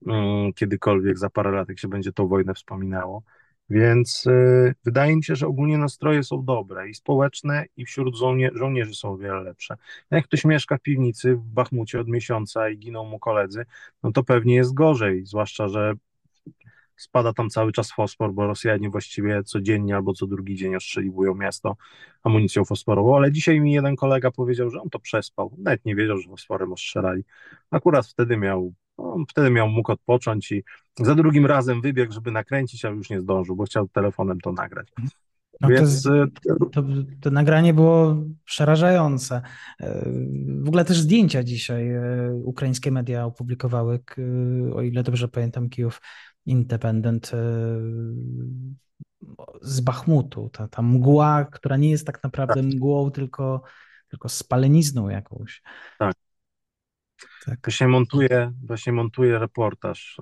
[0.07, 3.23] um, kiedykolwiek za parę lat, jak się będzie tą wojnę wspominało.
[3.71, 8.51] Więc y, wydaje mi się, że ogólnie nastroje są dobre i społeczne, i wśród żołnie
[8.55, 9.77] żołnierzy są o wiele lepsze.
[10.11, 13.67] Jak ktoś mieszka w piwnicy w Bachmucie od miesiąca i giną mu koledzy,
[14.03, 15.95] no to pewnie jest gorzej, zwłaszcza, że
[16.97, 21.77] spada tam cały czas fosfor, bo Rosjanie właściwie codziennie albo co drugi dzień ostrzeliwują miasto
[22.23, 26.19] amunicją fosforową, ale dzisiaj mi jeden kolega powiedział, że on to przespał, nawet nie wiedział,
[26.19, 27.25] że fosforem ostrzelali.
[27.71, 30.65] Akurat wtedy miał, no, wtedy miał mógł odpocząć i
[30.99, 34.89] za drugim razem wybiegł, żeby nakręcić, ale już nie zdążył, bo chciał telefonem to nagrać.
[35.61, 36.29] No Więc to, y,
[36.73, 36.83] to,
[37.21, 39.43] to, nagranie było przerażające.
[39.81, 40.05] E,
[40.63, 42.01] w ogóle też zdjęcia dzisiaj e,
[42.45, 44.01] ukraińskie media opublikowały,
[44.75, 46.01] o ile dobrze pamiętam, Kijów
[46.47, 47.39] Independent e,
[49.63, 50.51] z Bachmutu.
[50.53, 52.65] Ta, ta mgła, która nie jest tak naprawdę tak.
[52.65, 53.63] mgłą, tylko,
[54.09, 55.63] tylko spalenizną jakąś.
[55.99, 56.15] Tak.
[57.47, 57.59] Tak.
[57.65, 60.21] Właśnie montuję, właśnie montuję reportaż.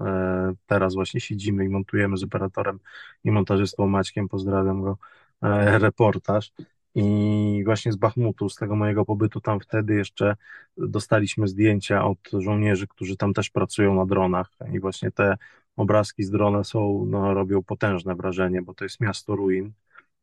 [0.66, 2.78] Teraz właśnie siedzimy i montujemy z operatorem
[3.24, 4.98] i montażystą Maćkiem, pozdrawiam go,
[5.42, 6.52] E, reportaż.
[6.94, 10.36] I właśnie z Bachmutu, z tego mojego pobytu tam wtedy jeszcze
[10.76, 14.50] dostaliśmy zdjęcia od żołnierzy, którzy tam też pracują na dronach.
[14.72, 15.36] I właśnie te
[15.76, 19.72] obrazki z drona są, no, robią potężne wrażenie, bo to jest miasto ruin.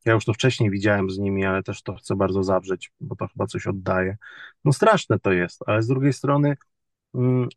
[0.05, 3.27] Ja już to wcześniej widziałem z nimi, ale też to chcę bardzo zawrzeć, bo to
[3.27, 4.17] chyba coś oddaje.
[4.65, 6.57] No straszne to jest, ale z drugiej strony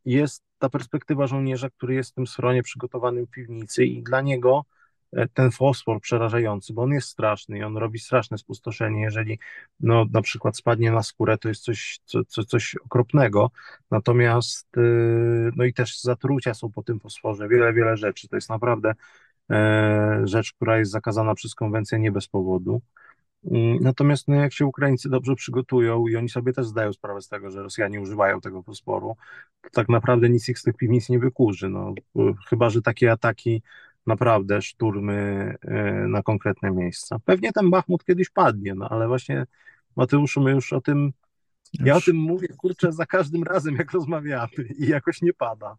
[0.05, 4.65] jest ta perspektywa żołnierza, który jest w tym schronie przygotowanym w piwnicy i dla niego
[5.13, 9.03] E, ten fosfor przerażający, bo on jest straszny i on robi straszne spustoszenie.
[9.03, 9.39] Jeżeli
[9.81, 13.51] no, na przykład spadnie na skórę, to jest coś, co, co, coś okropnego.
[13.91, 18.29] Natomiast y, no i też zatrucia są po tym fosforze, wiele, wiele rzeczy.
[18.29, 18.95] To jest naprawdę
[19.51, 22.83] e, rzecz, która jest zakazana przez konwencję nie bez powodu.
[23.51, 27.29] Mm, natomiast no, jak się Ukraińcy dobrze przygotują i oni sobie też zdają sprawę z
[27.29, 29.17] tego, że Rosjanie używają tego fosforu,
[29.63, 31.69] to tak naprawdę nic ich z tych piwnic nie wykurzy.
[31.69, 31.95] No,
[32.49, 33.63] chyba, że takie ataki
[34.07, 37.19] naprawdę szturmy e, na konkretne miejsca.
[37.25, 39.47] Pewnie ten Bachmut kiedyś padnie, no ale właśnie
[39.97, 41.13] Mateuszu, my już o tym,
[41.73, 45.77] ja o tym mówię, kurczę, za każdym razem, jak rozmawiamy i jakoś nie pada.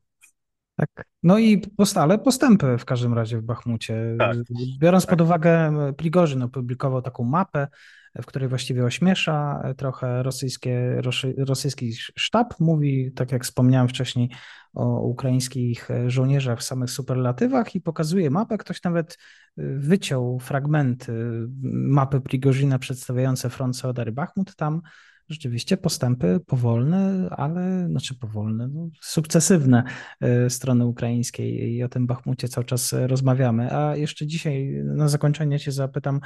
[0.76, 1.06] Tak.
[1.24, 4.16] No i stale postępy w każdym razie w Bachmucie.
[4.20, 4.38] Tak.
[4.80, 5.10] Biorąc tak.
[5.10, 7.68] pod uwagę, Prigorzyn opublikował taką mapę,
[8.22, 11.02] w której właściwie ośmiesza trochę rosyjskie,
[11.38, 12.60] rosyjski sztab.
[12.60, 14.30] Mówi, tak jak wspomniałem wcześniej,
[14.74, 18.58] o ukraińskich żołnierzach w samych superlatywach i pokazuje mapę.
[18.58, 19.18] Ktoś nawet
[19.58, 24.56] wyciął fragmenty mapy Prigozina przedstawiające front Sołdary Bachmut.
[24.56, 24.82] Tam
[25.30, 29.84] rzeczywiście postępy powolne, ale znaczy powolne, no, sukcesywne
[30.22, 33.76] e, strony ukraińskiej i o tym Bachmucie cały czas rozmawiamy.
[33.76, 36.20] A jeszcze dzisiaj na zakończenie cię zapytam,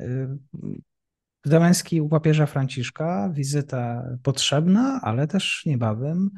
[0.00, 0.36] e,
[1.46, 6.30] Załęski u papieża Franciszka, wizyta potrzebna, ale też niebawem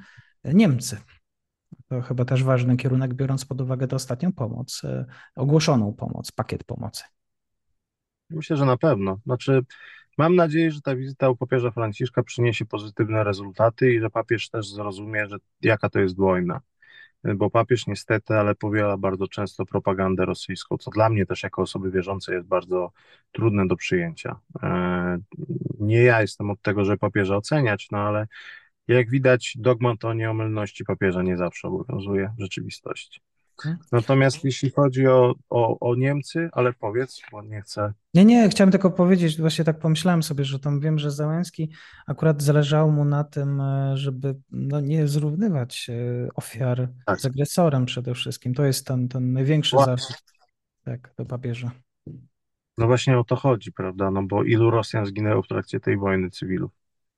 [0.44, 0.96] Niemcy.
[1.88, 6.64] To chyba też ważny kierunek, biorąc pod uwagę tę ostatnią pomoc, e, ogłoszoną pomoc, pakiet
[6.64, 7.05] pomocy.
[8.31, 9.18] Myślę, że na pewno.
[9.26, 9.61] Znaczy,
[10.16, 14.68] Mam nadzieję, że ta wizyta u papieża Franciszka przyniesie pozytywne rezultaty i że papież też
[14.70, 16.61] zrozumie, że jaka to jest wojna.
[17.35, 21.90] Bo papież niestety, ale powiela bardzo często propagandę rosyjską, co dla mnie też jako osoby
[21.90, 22.92] wierzącej jest bardzo
[23.33, 24.40] trudne do przyjęcia.
[24.62, 25.18] E,
[25.81, 28.26] nie ja jestem od tego, że papieża oceniać, no ale
[28.88, 33.20] jak widać, dogmat o nieomylności papieża nie zawsze obowiązuje w rzeczywistości.
[33.92, 37.92] Natomiast jeśli chodzi o, o, o Niemcy, ale powiedz, bo nie chcę.
[38.14, 41.71] Nie, nie, chciałem tylko powiedzieć, właśnie tak pomyślałem sobie, że tam wiem, że Załęski
[42.07, 47.21] akurat zależało mu na tym, e, żeby no, nie zrównywać e, ofiar tak.
[47.21, 48.55] z agresorem przede wszystkim.
[48.55, 50.23] To jest ten, ten największy zarzut
[50.85, 51.71] tak, do papieża.
[52.79, 54.11] No właśnie o to chodzi, prawda?
[54.11, 56.71] No bo ilu Rosjan zginęło w trakcie tej wojny cywilów?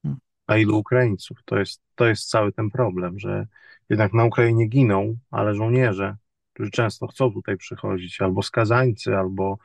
[0.02, 0.20] Hmm.
[0.46, 1.38] A ilu Ukraińców?
[1.44, 3.46] To jest, to jest cały ten problem, że
[3.88, 6.16] jednak na Ukrainie giną, ale żołnierze
[6.58, 9.58] którzy często chcą tutaj przychodzić, albo skazańcy, albo,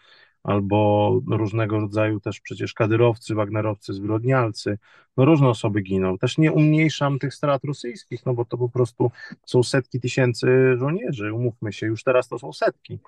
[0.43, 4.77] albo różnego rodzaju też przecież kadyrowcy, wagnerowcy, zbrodnialcy,
[5.17, 6.17] no różne osoby giną.
[6.17, 9.11] Też nie umniejszam tych strat rosyjskich, no bo to po prostu
[9.45, 12.99] są setki tysięcy żołnierzy, umówmy się, już teraz to są setki.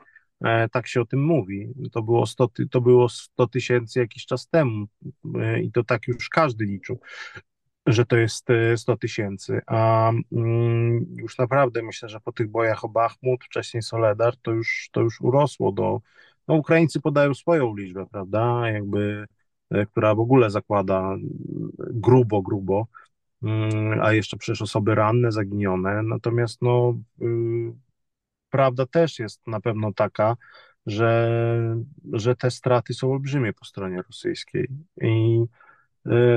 [0.43, 1.73] E, tak się o tym mówi.
[1.91, 4.85] To było 100, to było 100 tysięcy jakiś czas temu
[5.35, 6.99] e, i to tak już każdy liczył
[7.85, 12.85] że to jest 100 e, tysięcy, a mm, już naprawdę myślę, że po tych bojach
[12.85, 16.01] o Bachmut, wcześniej Soledar, to już, to już urosło do,
[16.47, 19.25] no Ukraińcy podają swoją liczbę, prawda, jakby,
[19.71, 21.21] e, która w ogóle zakłada mm,
[21.79, 22.87] grubo, grubo,
[23.43, 27.25] mm, a jeszcze przecież osoby ranne, zaginione, natomiast no y,
[28.49, 30.35] prawda też jest na pewno taka,
[30.85, 31.29] że,
[32.13, 34.67] że te straty są olbrzymie po stronie rosyjskiej
[35.01, 35.43] i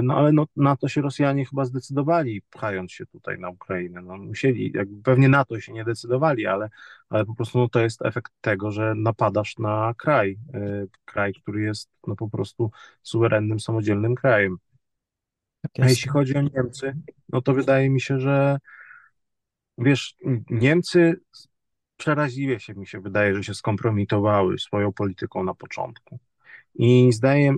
[0.02, 4.02] no ale no, na to się Rosjanie chyba zdecydowali, pchając się tutaj na Ukrainę.
[4.02, 6.68] No, musieli, jakby pewnie na to się nie decydowali, ale,
[7.08, 11.62] ale po prostu no, to jest efekt tego, że napadasz na kraj, e, kraj, który
[11.62, 12.70] jest no, po prostu
[13.02, 14.56] suwerennym, samodzielnym krajem.
[15.62, 16.96] Tak A jeśli chodzi o Niemcy,
[17.28, 18.58] no to wydaje mi się, że
[19.78, 20.16] wiesz,
[20.50, 21.20] Niemcy
[21.96, 26.18] przeraźliwie się mi się wydaje, że się skompromitowały swoją polityką na początku.
[26.74, 27.54] I zdaje,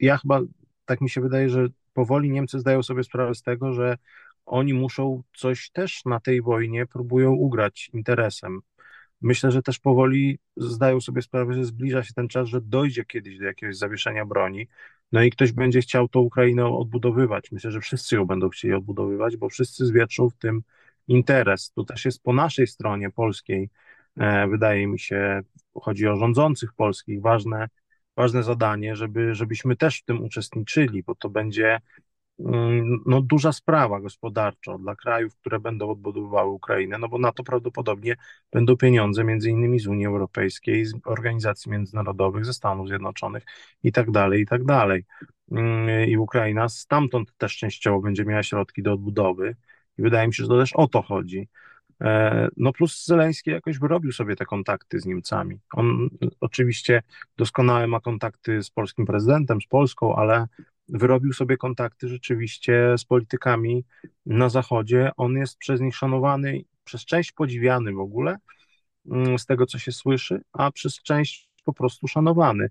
[0.00, 0.40] ja chyba,
[0.84, 3.98] tak mi się wydaje, że powoli Niemcy zdają sobie sprawę z tego, że
[4.46, 8.60] oni muszą coś też na tej wojnie próbują ugrać interesem.
[9.20, 13.38] Myślę, że też powoli zdają sobie sprawę, że zbliża się ten czas, że dojdzie kiedyś
[13.38, 14.68] do jakiegoś zawieszenia broni,
[15.12, 17.52] no i ktoś będzie chciał tą Ukrainę odbudowywać.
[17.52, 20.62] Myślę, że wszyscy ją będą chcieli odbudowywać, bo wszyscy zwietrzą w tym
[21.08, 21.72] interes.
[21.74, 23.70] To też jest po naszej stronie polskiej,
[24.16, 25.40] e, wydaje mi się,
[25.74, 27.68] chodzi o rządzących polskich, ważne,
[28.16, 31.80] ważne zadanie, żeby, żebyśmy też w tym uczestniczyli, bo to będzie
[32.38, 37.44] mm, no, duża sprawa gospodarcza dla krajów, które będą odbudowywały Ukrainę, no bo na to
[37.44, 38.16] prawdopodobnie
[38.52, 43.44] będą pieniądze między innymi z Unii Europejskiej, z organizacji międzynarodowych, ze Stanów Zjednoczonych
[43.82, 45.04] i tak dalej, i tak dalej.
[45.52, 49.56] Mm, I Ukraina stamtąd też częściowo będzie miała środki do odbudowy
[49.98, 51.48] i wydaje mi się, że to też o to chodzi.
[52.02, 55.60] E, no plus Zeleński jakoś wyrobił sobie te kontakty z Niemcami.
[55.72, 56.08] On
[56.40, 57.02] oczywiście
[57.36, 60.46] doskonale ma kontakty z polskim prezydentem, z Polską, ale
[60.88, 63.84] wyrobił sobie kontakty rzeczywiście z politykami
[64.26, 65.10] na Zachodzie.
[65.16, 68.36] On jest przez nich szanowany, przez część podziwiany w ogóle,
[69.06, 72.70] mm, z tego co się słyszy, a przez część po prostu szanowany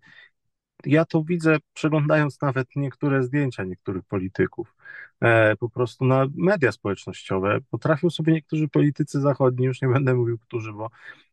[0.85, 4.75] ja to widzę, przeglądając nawet niektóre zdjęcia niektórych polityków,
[5.21, 7.59] e, po prostu na media społecznościowe.
[7.69, 10.89] Potrafią sobie niektórzy politycy zachodni, już nie będę mówił którzy, bo,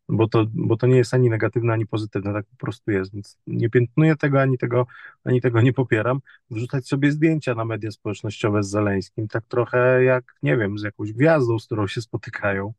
[0.09, 3.39] bo, to, bo to nie jest ani negatywne, ani pozytywne, tak po prostu jest, więc
[3.47, 4.87] nie piętnuję tego, ani tego,
[5.25, 6.21] ani tego nie popieram.
[6.51, 11.13] Wrzucać sobie zdjęcia na media społecznościowe z Zaleńskim, tak trochę jak, nie wiem, z jakąś
[11.13, 12.73] gwiazdą, z którą się spotykają.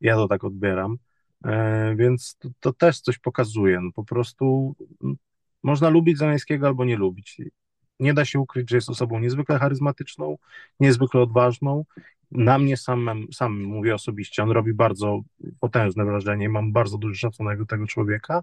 [0.00, 0.98] Ja to tak odbieram.
[1.44, 3.80] E, więc to, to, też coś pokazuje.
[3.80, 4.74] No, po prostu
[5.64, 7.40] można lubić Zeleńskiego albo nie lubić.
[8.00, 10.38] Nie da się ukryć, że jest osobą niezwykle charyzmatyczną,
[10.80, 11.84] niezwykle odważną.
[12.30, 15.20] Na mnie samym, sam mówię osobiście, on robi bardzo
[15.60, 18.42] potężne wrażenie, mam bardzo duży szacunek do tego człowieka.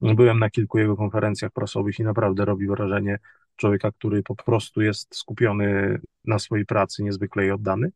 [0.00, 3.18] Byłem na kilku jego konferencjach prasowych i naprawdę robi wrażenie
[3.56, 7.90] człowieka, który po prostu jest skupiony na swojej pracy, niezwykle jej oddany.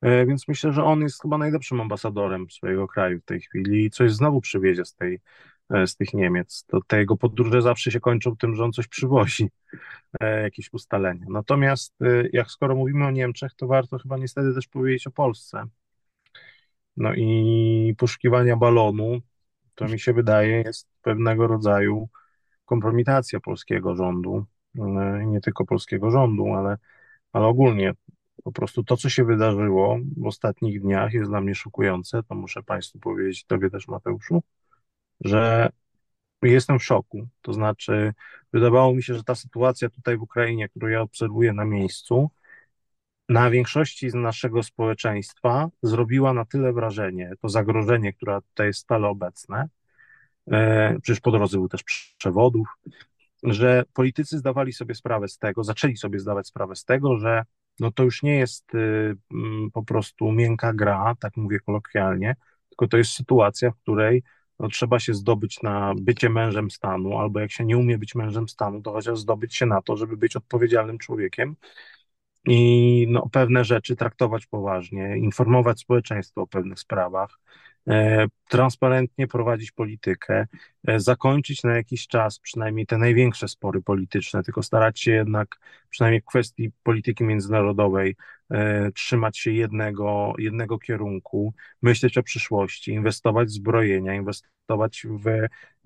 [0.00, 3.90] E, więc myślę, że on jest chyba najlepszym ambasadorem swojego kraju w tej chwili i
[3.90, 5.20] coś znowu przywiezie z tej
[5.86, 6.64] z tych Niemiec.
[6.68, 9.50] To te jego podróże zawsze się kończą tym, że on coś przywozi,
[10.20, 11.26] e, jakieś ustalenia.
[11.28, 15.64] Natomiast e, jak skoro mówimy o Niemczech, to warto chyba niestety też powiedzieć o Polsce.
[16.96, 19.20] No i poszukiwania balonu,
[19.74, 22.08] to mi się wydaje, jest pewnego rodzaju
[22.64, 24.44] kompromitacja polskiego rządu.
[25.26, 26.78] Nie tylko polskiego rządu, ale,
[27.32, 27.92] ale ogólnie
[28.44, 32.22] po prostu to, co się wydarzyło w ostatnich dniach, jest dla mnie szokujące.
[32.22, 34.42] To muszę Państwu powiedzieć, Tobie też, Mateuszu
[35.24, 35.70] że
[36.42, 37.28] jestem w szoku.
[37.42, 38.12] To znaczy,
[38.52, 42.30] wydawało mi się, że ta sytuacja tutaj w Ukrainie, którą ja obserwuję na miejscu,
[43.28, 49.08] na większości z naszego społeczeństwa zrobiła na tyle wrażenie, to zagrożenie, które tutaj jest stale
[49.08, 49.68] obecne,
[50.50, 52.68] e, przecież po drodze był też przewodów,
[53.42, 57.44] że politycy zdawali sobie sprawę z tego, zaczęli sobie zdawać sprawę z tego, że
[57.80, 59.16] no to już nie jest y,
[59.72, 62.36] po prostu miękka gra, tak mówię kolokwialnie,
[62.68, 64.22] tylko to jest sytuacja, w której
[64.62, 68.48] no, trzeba się zdobyć na bycie mężem stanu, albo jak się nie umie być mężem
[68.48, 71.56] stanu, to chociaż zdobyć się na to, żeby być odpowiedzialnym człowiekiem
[72.46, 77.38] i no, pewne rzeczy traktować poważnie, informować społeczeństwo o pewnych sprawach,
[77.88, 80.46] e, transparentnie prowadzić politykę,
[80.86, 85.58] e, zakończyć na jakiś czas przynajmniej te największe spory polityczne, tylko starać się jednak
[85.90, 88.16] przynajmniej w kwestii polityki międzynarodowej
[88.94, 95.26] trzymać się jednego, jednego kierunku, myśleć o przyszłości, inwestować w zbrojenia, inwestować w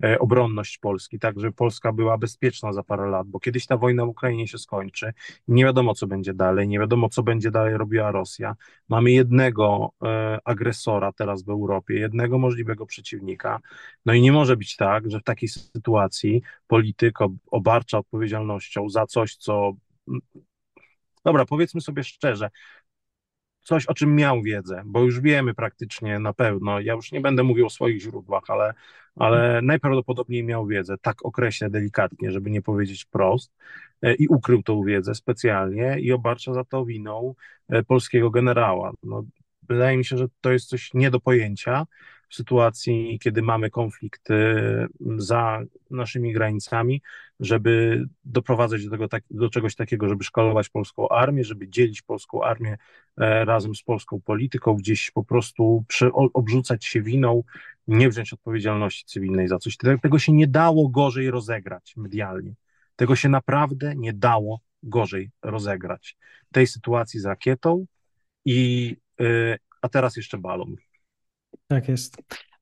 [0.03, 4.05] e, obronność Polski, tak żeby Polska była bezpieczna za parę lat, bo kiedyś ta wojna
[4.05, 5.13] w Ukrainie się skończy,
[5.47, 8.55] nie wiadomo co będzie dalej, nie wiadomo co będzie dalej robiła Rosja.
[8.89, 13.59] Mamy jednego e, agresora teraz w Europie, jednego możliwego przeciwnika,
[14.05, 17.17] no i nie może być tak, że w takiej sytuacji polityk
[17.51, 19.73] obarcza odpowiedzialnością za coś, co
[21.27, 22.49] dobra, powiedzmy sobie szczerze,
[23.61, 27.43] coś, o czym miał wiedzę, bo już wiemy praktycznie na pewno, ja już nie będę
[27.43, 28.73] mówił o swoich źródłach, ale,
[29.15, 33.53] ale najprawdopodobniej miał wiedzę, tak określę delikatnie, żeby nie powiedzieć prost,
[34.01, 37.35] e, i ukrył tą wiedzę specjalnie i obarcza za to winą
[37.69, 38.91] e, polskiego generała.
[39.03, 39.23] No,
[39.69, 41.85] wydaje mi się, że to jest coś nie do pojęcia,
[42.29, 44.27] w sytuacji, kiedy mamy konflikt
[45.17, 45.61] za
[45.91, 47.01] naszymi granicami,
[47.39, 52.43] żeby doprowadzać do, tego, tak, do czegoś takiego, żeby szkalować polską armię, żeby dzielić polską
[52.43, 52.77] armię
[53.17, 55.85] e, razem z polską polityką, gdzieś po prostu
[56.33, 57.43] obrzucać się winą,
[57.87, 59.77] nie wziąć odpowiedzialności cywilnej za coś.
[60.01, 62.53] Tego się nie dało gorzej rozegrać medialnie.
[62.95, 66.17] Tego się naprawdę nie dało gorzej rozegrać.
[66.51, 67.85] Tej sytuacji z rakietą
[68.45, 70.75] i, yy, a teraz jeszcze balon.
[71.67, 72.17] Tak jest.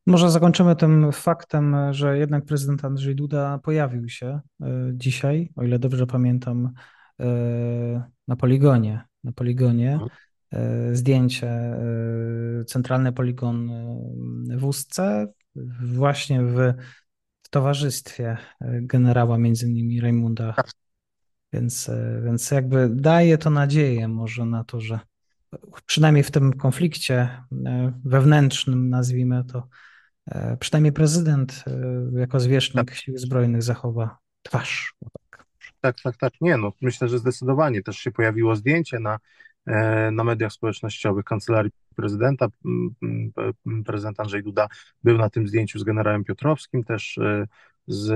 [0.07, 5.79] Może zakończymy tym faktem, że jednak prezydent Andrzej Duda pojawił się e, dzisiaj, o ile
[5.79, 6.71] dobrze pamiętam,
[7.19, 7.25] e,
[8.27, 9.01] na poligonie.
[9.23, 9.99] Na poligonie
[10.51, 11.77] e, zdjęcie,
[12.67, 13.71] centralny poligon
[14.57, 15.27] w Ustce,
[15.83, 16.73] właśnie w,
[17.43, 20.55] w towarzystwie generała, między innymi Rajmunda.
[21.53, 21.91] Więc,
[22.25, 24.99] więc jakby daje to nadzieję może na to, że
[25.86, 27.30] przynajmniej w tym konflikcie
[28.06, 29.68] wewnętrznym, nazwijmy to,
[30.32, 32.97] E, przynajmniej prezydent e, jako zwierzchnik tak.
[32.97, 34.93] sił zbrojnych zachowa twarz.
[35.30, 35.45] Tak.
[35.82, 36.34] tak, tak, tak.
[36.41, 39.20] Nie, no myślę, że zdecydowanie też się pojawiło zdjęcie na,
[39.66, 42.47] e, na mediach społecznościowych kancelarii prezydenta.
[43.86, 44.68] Prezydent Andrzej Duda
[45.03, 47.20] był na tym zdjęciu z generałem Piotrowskim, też
[47.88, 48.09] z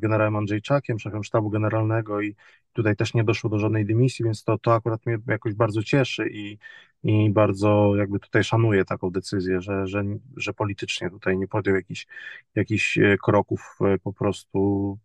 [0.00, 2.34] generałem Andrzejczakiem, szefem sztabu generalnego i
[2.72, 6.28] tutaj też nie doszło do żadnej dymisji, więc to, to akurat mnie jakoś bardzo cieszy
[6.32, 6.58] i,
[7.04, 10.04] i bardzo jakby tutaj szanuję taką decyzję, że, że,
[10.36, 12.06] że politycznie tutaj nie podjął jakichś
[12.54, 14.98] jakich e, kroków e, po prostu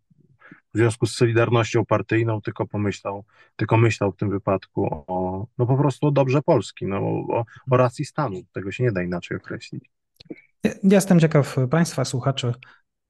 [0.73, 3.23] w związku z solidarnością partyjną, tylko pomyślał,
[3.55, 7.77] tylko myślał w tym wypadku o, no po prostu o dobrze Polski, no, o, o
[7.77, 8.41] racji stanu.
[8.53, 9.89] Tego się nie da inaczej określić.
[10.83, 12.53] Jestem ciekaw Państwa słuchaczy,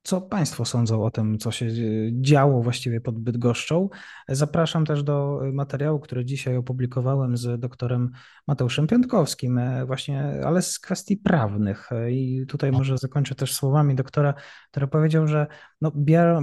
[0.03, 1.67] co Państwo sądzą o tym, co się
[2.11, 3.89] działo właściwie pod Bydgoszczą?
[4.29, 8.11] Zapraszam też do materiału, który dzisiaj opublikowałem z doktorem
[8.47, 11.89] Mateuszem Piątkowskim, e, właśnie, ale z kwestii prawnych.
[12.09, 14.33] I tutaj może zakończę też słowami doktora,
[14.71, 15.47] który powiedział, że
[15.81, 15.91] no,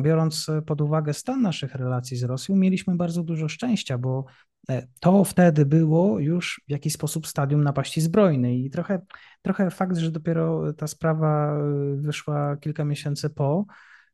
[0.03, 4.25] biorąc pod uwagę stan naszych relacji z Rosją, mieliśmy bardzo dużo szczęścia, bo
[4.71, 9.01] E, to wtedy było już w jakiś sposób stadium napaści zbrojnej i trochę,
[9.49, 13.67] trochę fakt, że dopiero ta sprawa e, wyszła kilka miesięcy po,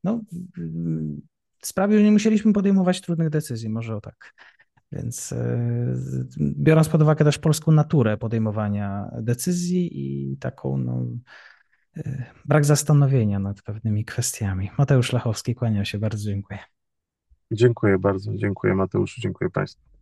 [0.04, 0.20] no,
[1.62, 4.34] sprawił, że nie musieliśmy podejmować trudnych decyzji, może o tak.
[4.92, 5.94] Więc e,
[6.38, 11.06] biorąc pod uwagę też polską naturę podejmowania decyzji i taką no,
[12.44, 14.70] brak zastanowienia nad pewnymi kwestiami.
[14.78, 16.58] Mateusz Lachowski, kłania się, bardzo dziękuję.
[17.50, 19.93] Dziękuję bardzo, dziękuję Mateuszu, dziękuję Państwu.